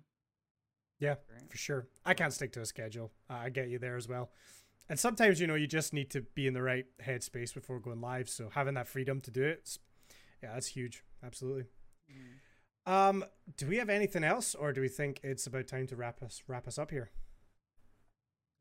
[0.99, 1.51] Yeah, great.
[1.51, 1.87] for sure.
[2.05, 3.11] I can't stick to a schedule.
[3.29, 4.31] Uh, I get you there as well.
[4.89, 8.01] And sometimes, you know, you just need to be in the right headspace before going
[8.01, 8.27] live.
[8.29, 9.77] So having that freedom to do it, it's-
[10.41, 11.03] yeah, that's huge.
[11.21, 11.65] Absolutely.
[12.09, 12.39] Mhm.
[12.91, 13.25] Um,
[13.57, 16.41] do we have anything else, or do we think it's about time to wrap us
[16.47, 17.11] wrap us up here?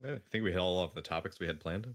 [0.04, 1.94] I think we hit all of the topics we had planned.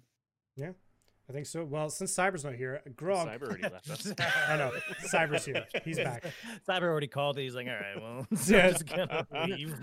[1.30, 1.64] I think so.
[1.64, 3.28] Well, since Cyber's not here, Grog.
[3.28, 4.14] Cyber already left us.
[4.50, 4.72] I know.
[5.14, 5.66] Cyber's here.
[5.86, 6.26] He's back.
[6.68, 7.44] Cyber already called it.
[7.44, 8.66] He's like, all right, well, Yeah.
[8.66, 9.76] I'm just gonna leave.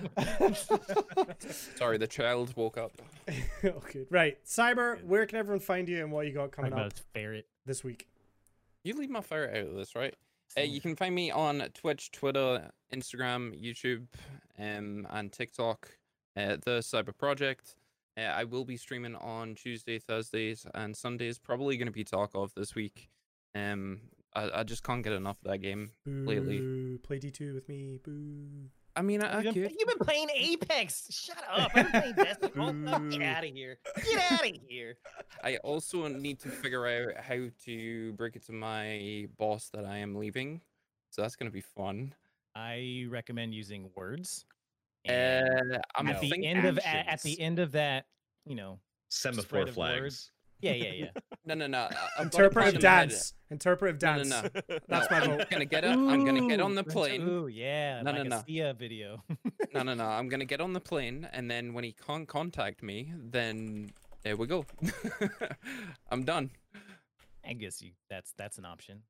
[1.77, 2.93] Sorry, the child woke up.
[3.65, 4.37] okay, right.
[4.45, 7.03] Cyber, where can everyone find you and what you got Talking coming about up his
[7.15, 7.47] ferret.
[7.65, 8.09] this week?
[8.85, 10.15] You leave my ferret out of this, right?
[10.57, 14.07] Uh, you can find me on Twitch, Twitter, Instagram, YouTube,
[14.59, 15.91] um, and TikTok.
[16.37, 17.75] Uh, the Cyber Projekt.
[18.23, 21.39] I will be streaming on Tuesday, Thursdays, and Sundays.
[21.39, 23.09] Probably going to be talk of this week.
[23.55, 24.01] Um,
[24.35, 25.91] I, I just can't get enough of that game.
[26.07, 26.99] Lately.
[27.03, 27.99] Play D2 with me.
[28.05, 28.71] Boo.
[28.97, 29.77] I mean, I, I You've been, could.
[29.79, 31.07] you've been playing Apex.
[31.11, 31.71] Shut up.
[31.75, 32.53] I've been playing Destiny.
[32.57, 33.79] Oh, no, get out of here.
[34.05, 34.97] Get out of here.
[35.45, 39.99] I also need to figure out how to break it to my boss that I
[39.99, 40.61] am leaving.
[41.11, 42.15] So that's going to be fun.
[42.57, 44.45] I recommend using words.
[45.07, 48.07] Uh, and I'm at the thinking end of a- at the end of that,
[48.47, 50.01] you know, Semaphore flags.
[50.03, 50.31] words.
[50.61, 51.11] yeah, yeah, yeah.
[51.45, 51.79] No, no, no.
[51.79, 53.09] I- I've got Interpretive plan in my head.
[53.09, 53.35] dance.
[54.03, 54.79] No, no, no.
[54.89, 55.91] That's no, my I'm gonna get it.
[55.91, 57.23] I'm gonna get on the plane.
[57.27, 58.03] Ooh, yeah.
[58.03, 58.43] No, like no, a no.
[58.47, 59.23] Sia video.
[59.75, 60.05] No, no, no.
[60.07, 63.91] I'm gonna get on the plane, and then when he can't contact me, then
[64.23, 64.65] there we go.
[66.11, 66.51] I'm done.
[67.49, 69.01] I guess you that's that's an option.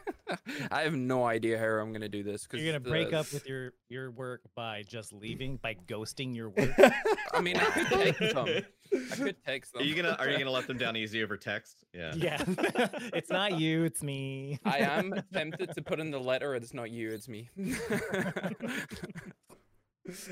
[0.72, 2.44] I have no idea how I'm gonna do this.
[2.46, 6.34] Cause You're gonna break the- up with your your work by just leaving, by ghosting
[6.34, 6.72] your work.
[7.32, 8.48] I mean, I could text them.
[9.12, 9.82] I could text them.
[9.82, 11.84] Are you gonna Are you gonna let them down easy over text?
[11.94, 12.14] Yeah.
[12.16, 12.42] yeah,
[13.14, 14.58] it's not you, it's me.
[14.64, 16.54] I am tempted to put in the letter.
[16.56, 17.10] It's not you.
[17.10, 17.48] It's me.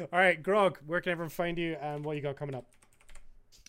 [0.01, 2.67] All right, Grog, where can everyone find you and what you got coming up?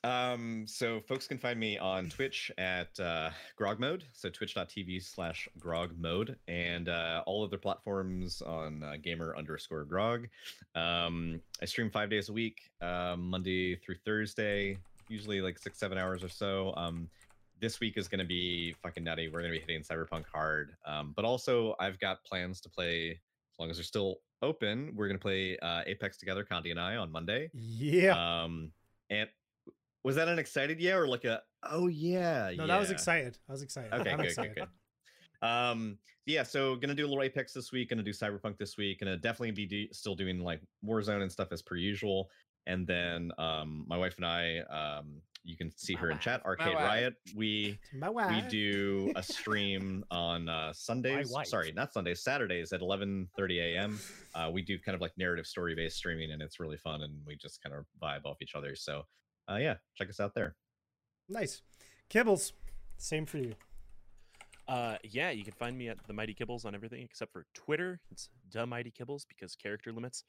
[0.04, 5.50] Um, so folks can find me on Twitch at uh, Grog Mode, so twitch.tv slash
[5.60, 10.28] Grog Mode, and uh, all other platforms on uh, gamer underscore Grog.
[10.76, 14.78] Um, I stream five days a week, uh, Monday through Thursday,
[15.10, 16.74] usually like six, seven hours or so.
[16.78, 17.10] Um,
[17.60, 19.30] this week is going to be fucking nutty.
[19.30, 23.12] We're going to be hitting Cyberpunk hard, um, but also I've got plans to play
[23.12, 24.94] as long as they're still open.
[24.96, 27.50] We're going to play uh, Apex together, Condi and I, on Monday.
[27.54, 28.44] Yeah.
[28.44, 28.72] Um,
[29.10, 29.28] and
[30.08, 32.50] was that an excited yeah or like a oh yeah?
[32.56, 33.38] no, that was excited.
[33.50, 33.92] I was excited.
[33.92, 34.56] Okay, I'm good, excited.
[34.56, 34.68] good,
[35.42, 35.46] good.
[35.46, 37.90] Um, yeah, so gonna do a little Apex this week.
[37.90, 39.02] Gonna do Cyberpunk this week.
[39.02, 42.30] Gonna definitely be do- still doing like Warzone and stuff as per usual.
[42.68, 46.24] And then um, my wife and I, um, you can see My her in wife.
[46.24, 46.42] chat.
[46.46, 46.76] My Arcade.
[46.76, 47.14] Riot.
[47.36, 47.78] We
[48.30, 51.34] we do a stream on uh, Sundays.
[51.44, 52.24] Sorry, not Sundays.
[52.24, 54.00] Saturdays at 11:30 a.m.
[54.34, 57.02] Uh, we do kind of like narrative story based streaming, and it's really fun.
[57.02, 58.74] And we just kind of vibe off each other.
[58.74, 59.04] So,
[59.50, 60.56] uh, yeah, check us out there.
[61.30, 61.62] Nice.
[62.10, 62.54] Kibbles,
[62.98, 63.54] same for you.
[64.68, 68.00] Uh, yeah, you can find me at the Mighty Kibbles on everything except for Twitter.
[68.12, 70.24] It's the Mighty Kibbles because character limits.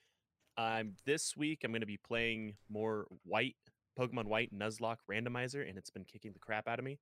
[0.57, 3.57] Um, this week I'm going to be playing more White
[3.99, 6.99] Pokemon White Nuzlocke Randomizer, and it's been kicking the crap out of me.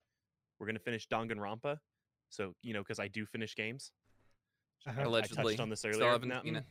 [0.58, 1.78] We're going to finish Danganronpa,
[2.30, 3.92] so you know because I do finish games.
[4.86, 5.10] Uh-huh.
[5.14, 6.10] I touched on this Still earlier.
[6.12, 6.64] haven't Now, seen it.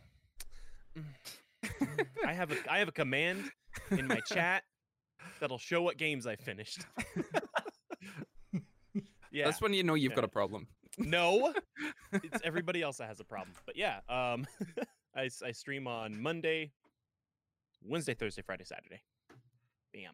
[2.26, 3.44] I have a I have a command
[3.92, 4.64] in my chat
[5.40, 6.86] that'll show what games I finished.
[9.32, 9.46] yeah.
[9.46, 10.68] That's when you know you've got a problem.
[10.98, 11.54] No,
[12.14, 13.54] it's everybody else that has a problem.
[13.66, 14.46] But yeah, um,
[15.16, 16.72] I, s- I stream on Monday,
[17.84, 19.02] Wednesday, Thursday, Friday, Saturday.
[19.94, 20.14] Bam.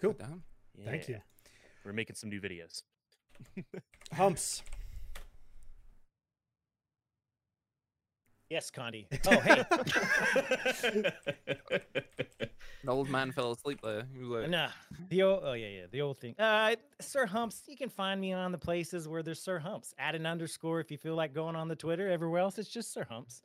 [0.00, 0.14] Cool.
[0.18, 0.42] Damn.
[0.84, 1.18] Thank you.
[1.84, 2.82] We're making some new videos.
[4.12, 4.62] Humps.
[8.50, 9.06] Yes, Condi.
[9.26, 9.64] Oh, hey.
[12.84, 14.04] The old man fell asleep there.
[14.14, 14.68] He was like, Nah,
[15.10, 16.34] the old oh yeah yeah the old thing.
[16.38, 17.64] Uh, Sir Humps.
[17.66, 19.94] You can find me on the places where there's Sir Humps.
[19.98, 22.08] Add an underscore if you feel like going on the Twitter.
[22.08, 23.42] Everywhere else it's just Sir Humps.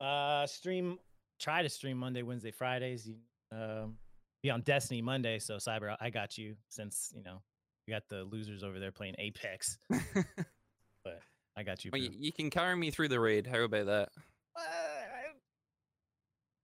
[0.00, 0.98] Uh, stream.
[1.40, 3.06] Try to stream Monday, Wednesday, Fridays.
[3.06, 3.16] You
[3.50, 3.96] um
[4.42, 5.38] be on Destiny Monday.
[5.38, 7.42] So Cyber, I got you since you know
[7.86, 9.76] we got the losers over there playing Apex,
[11.62, 11.92] I got you.
[11.92, 13.46] well, you, you can carry me through the raid.
[13.46, 14.08] How about that?
[14.56, 14.62] Uh,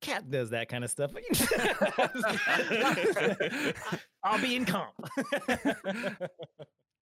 [0.00, 1.12] Kat does that kind of stuff.
[4.24, 4.90] I'll be in comp.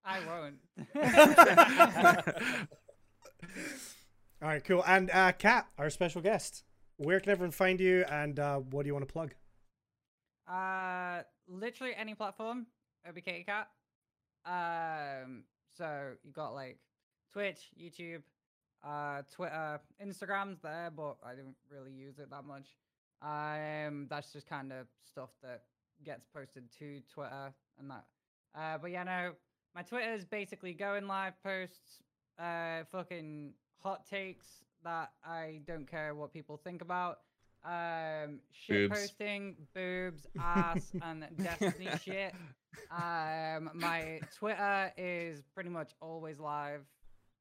[0.05, 0.56] I won't.
[4.43, 4.85] All right, cool.
[4.86, 6.64] And uh, Kat, our special guest.
[6.98, 9.32] Where can everyone find you, and uh, what do you want to plug?
[10.47, 12.66] Uh, literally any platform.
[13.09, 13.68] It'll Katie Kat.
[14.44, 15.44] Um,
[15.78, 16.78] so you got like
[17.36, 18.22] Twitch, YouTube,
[18.82, 22.78] uh, Twitter, Instagram's there, but I don't really use it that much.
[23.20, 25.64] Um, that's just kind of stuff that
[26.02, 28.04] gets posted to Twitter and that.
[28.58, 29.32] Uh, but yeah, no,
[29.74, 32.00] my Twitter is basically going live posts,
[32.38, 33.52] uh, fucking
[33.82, 34.46] hot takes
[34.82, 37.18] that I don't care what people think about.
[37.66, 39.00] Um, shit Boobs.
[39.00, 42.32] posting, boobs, ass, and Destiny shit.
[42.90, 46.86] Um, my Twitter is pretty much always live.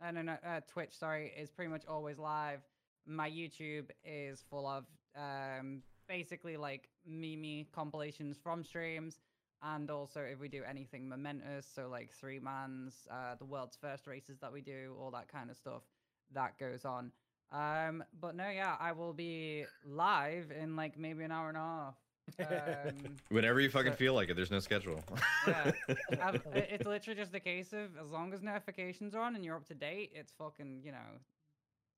[0.01, 2.59] Uh, no, no, uh, Twitch, sorry, is pretty much always live.
[3.05, 4.85] My YouTube is full of
[5.15, 9.19] um, basically like meme compilations from streams,
[9.63, 14.05] and also if we do anything momentous, so like three mans, uh, the world's first
[14.07, 15.83] races that we do, all that kind of stuff,
[16.33, 17.11] that goes on.
[17.51, 21.61] Um, but no, yeah, I will be live in like maybe an hour and a
[21.61, 21.95] half.
[22.39, 22.45] Um,
[23.29, 25.03] Whenever you fucking So- feel like it, there's no schedule.
[25.47, 25.71] Yeah.
[26.21, 29.55] I've, it's literally just the case of as long as notifications are on and you're
[29.55, 31.19] up to date, it's fucking, you know,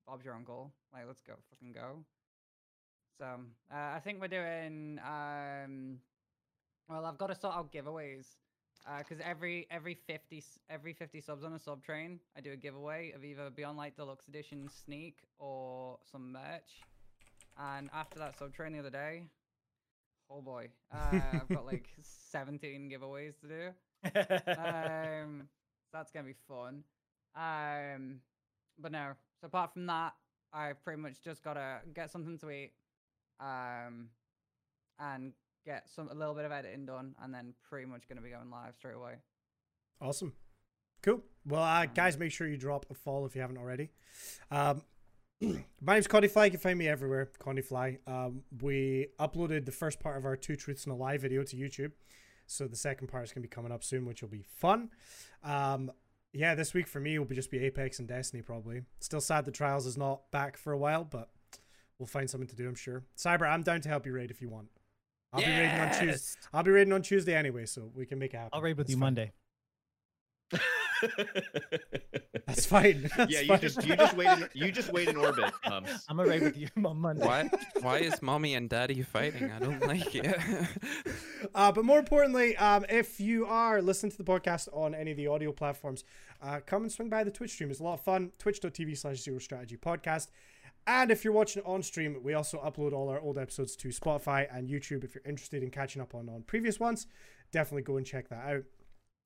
[0.08, 0.72] Bob's your uncle.
[0.94, 2.04] Like, let's go, fucking go.
[3.20, 5.98] So, uh, I think we're doing, um,
[6.88, 8.26] well, I've got to sort out giveaways.
[9.00, 13.12] Because every every fifty every 50 subs on a sub train, I do a giveaway
[13.14, 16.80] of either Beyond Light Deluxe Edition sneak or some merch.
[17.60, 19.24] And after that sub train the other day,
[20.30, 21.90] oh boy, uh, I've got like
[22.32, 23.70] 17 giveaways to do
[24.06, 25.48] um,
[25.92, 26.84] so that's gonna be fun.
[27.36, 28.22] Um,
[28.80, 29.12] but no.
[29.42, 30.14] So apart from that,
[30.54, 32.72] I pretty much just gotta get something to eat,
[33.40, 34.10] um,
[35.00, 35.34] and
[35.66, 38.50] get some a little bit of editing done, and then pretty much gonna be going
[38.50, 39.16] live straight away.
[40.02, 40.34] Awesome.
[41.02, 41.22] Cool.
[41.46, 43.90] Well, uh, guys, make sure you drop a follow if you haven't already.
[44.52, 44.82] Um,
[45.42, 46.46] my name's Condie Fly.
[46.46, 48.00] You can find me everywhere, Condie Fly.
[48.08, 51.56] Um, we uploaded the first part of our Two Truths and a Lie video to
[51.56, 51.92] YouTube.
[52.48, 54.90] So the second part is going to be coming up soon, which will be fun.
[55.44, 55.92] Um,
[56.34, 58.82] yeah, this week for me will be just be Apex and Destiny probably.
[59.00, 61.30] Still sad the Trials is not back for a while, but
[62.00, 63.04] we'll find something to do, I'm sure.
[63.18, 64.70] Cyber, I'm down to help you raid if you want.
[65.34, 66.06] I'll be raiding on Tuesday.
[66.08, 66.38] Yes!
[66.54, 68.52] I'll be raiding on Tuesday anyway, so we can make it happen.
[68.54, 69.08] I'll raid with That's you fine.
[69.08, 69.32] Monday.
[72.48, 73.10] That's fine.
[73.18, 73.60] That's yeah, you fine.
[73.60, 75.54] just you just wait in you just wait in orbit.
[75.64, 76.06] Humps.
[76.10, 77.26] I'm gonna with you on Monday.
[77.26, 77.50] Why?
[77.82, 79.52] Why is mommy and daddy fighting?
[79.52, 80.38] I don't like it.
[81.54, 85.18] Uh, but more importantly, um, if you are listening to the podcast on any of
[85.18, 86.04] the audio platforms,
[86.42, 87.70] uh, come and swing by the Twitch stream.
[87.70, 88.32] It's a lot of fun.
[88.40, 90.28] Twitch.tv slash Zero Strategy Podcast.
[90.88, 93.90] And if you're watching it on stream, we also upload all our old episodes to
[93.90, 95.04] Spotify and YouTube.
[95.04, 97.08] If you're interested in catching up on, on previous ones,
[97.52, 98.64] definitely go and check that out.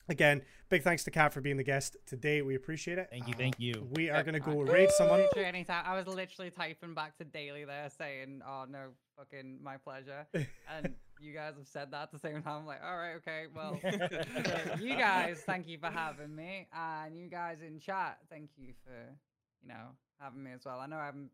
[0.10, 2.42] Again, big thanks to Kat for being the guest today.
[2.42, 3.08] We appreciate it.
[3.10, 3.88] Thank you, Uh, thank you.
[3.92, 5.22] We are going to go raid someone.
[5.36, 10.96] I was literally typing back to Daily there saying, "Oh no, fucking my pleasure," and
[11.22, 12.62] you guys have said that at the same time.
[12.62, 13.80] I'm like, all right, okay, well,
[14.82, 19.16] you guys, thank you for having me, and you guys in chat, thank you for,
[19.62, 20.80] you know, having me as well.
[20.80, 21.30] I know I haven't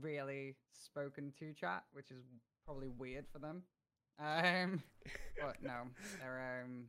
[0.00, 2.24] really spoken to chat, which is
[2.64, 3.62] probably weird for them.
[4.18, 4.82] Um,
[5.40, 5.82] but no,
[6.20, 6.84] they're um,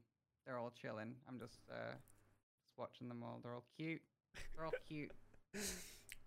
[0.48, 1.14] they're all chilling.
[1.28, 1.94] I'm just uh,
[2.78, 3.40] watching them all.
[3.44, 4.02] They're all cute.
[4.56, 5.12] They're all cute.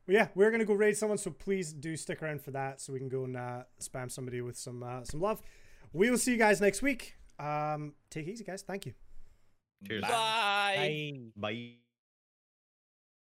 [0.06, 2.92] Well, yeah, we're gonna go raid someone, so please do stick around for that, so
[2.92, 5.40] we can go and uh, spam somebody with some uh, some love.
[5.92, 7.14] We will see you guys next week.
[7.38, 8.62] Um, take it easy, guys.
[8.62, 8.94] Thank you.
[9.86, 10.02] Cheers.
[10.02, 10.10] Bye.
[10.76, 11.20] Bye.
[11.36, 11.89] Bye.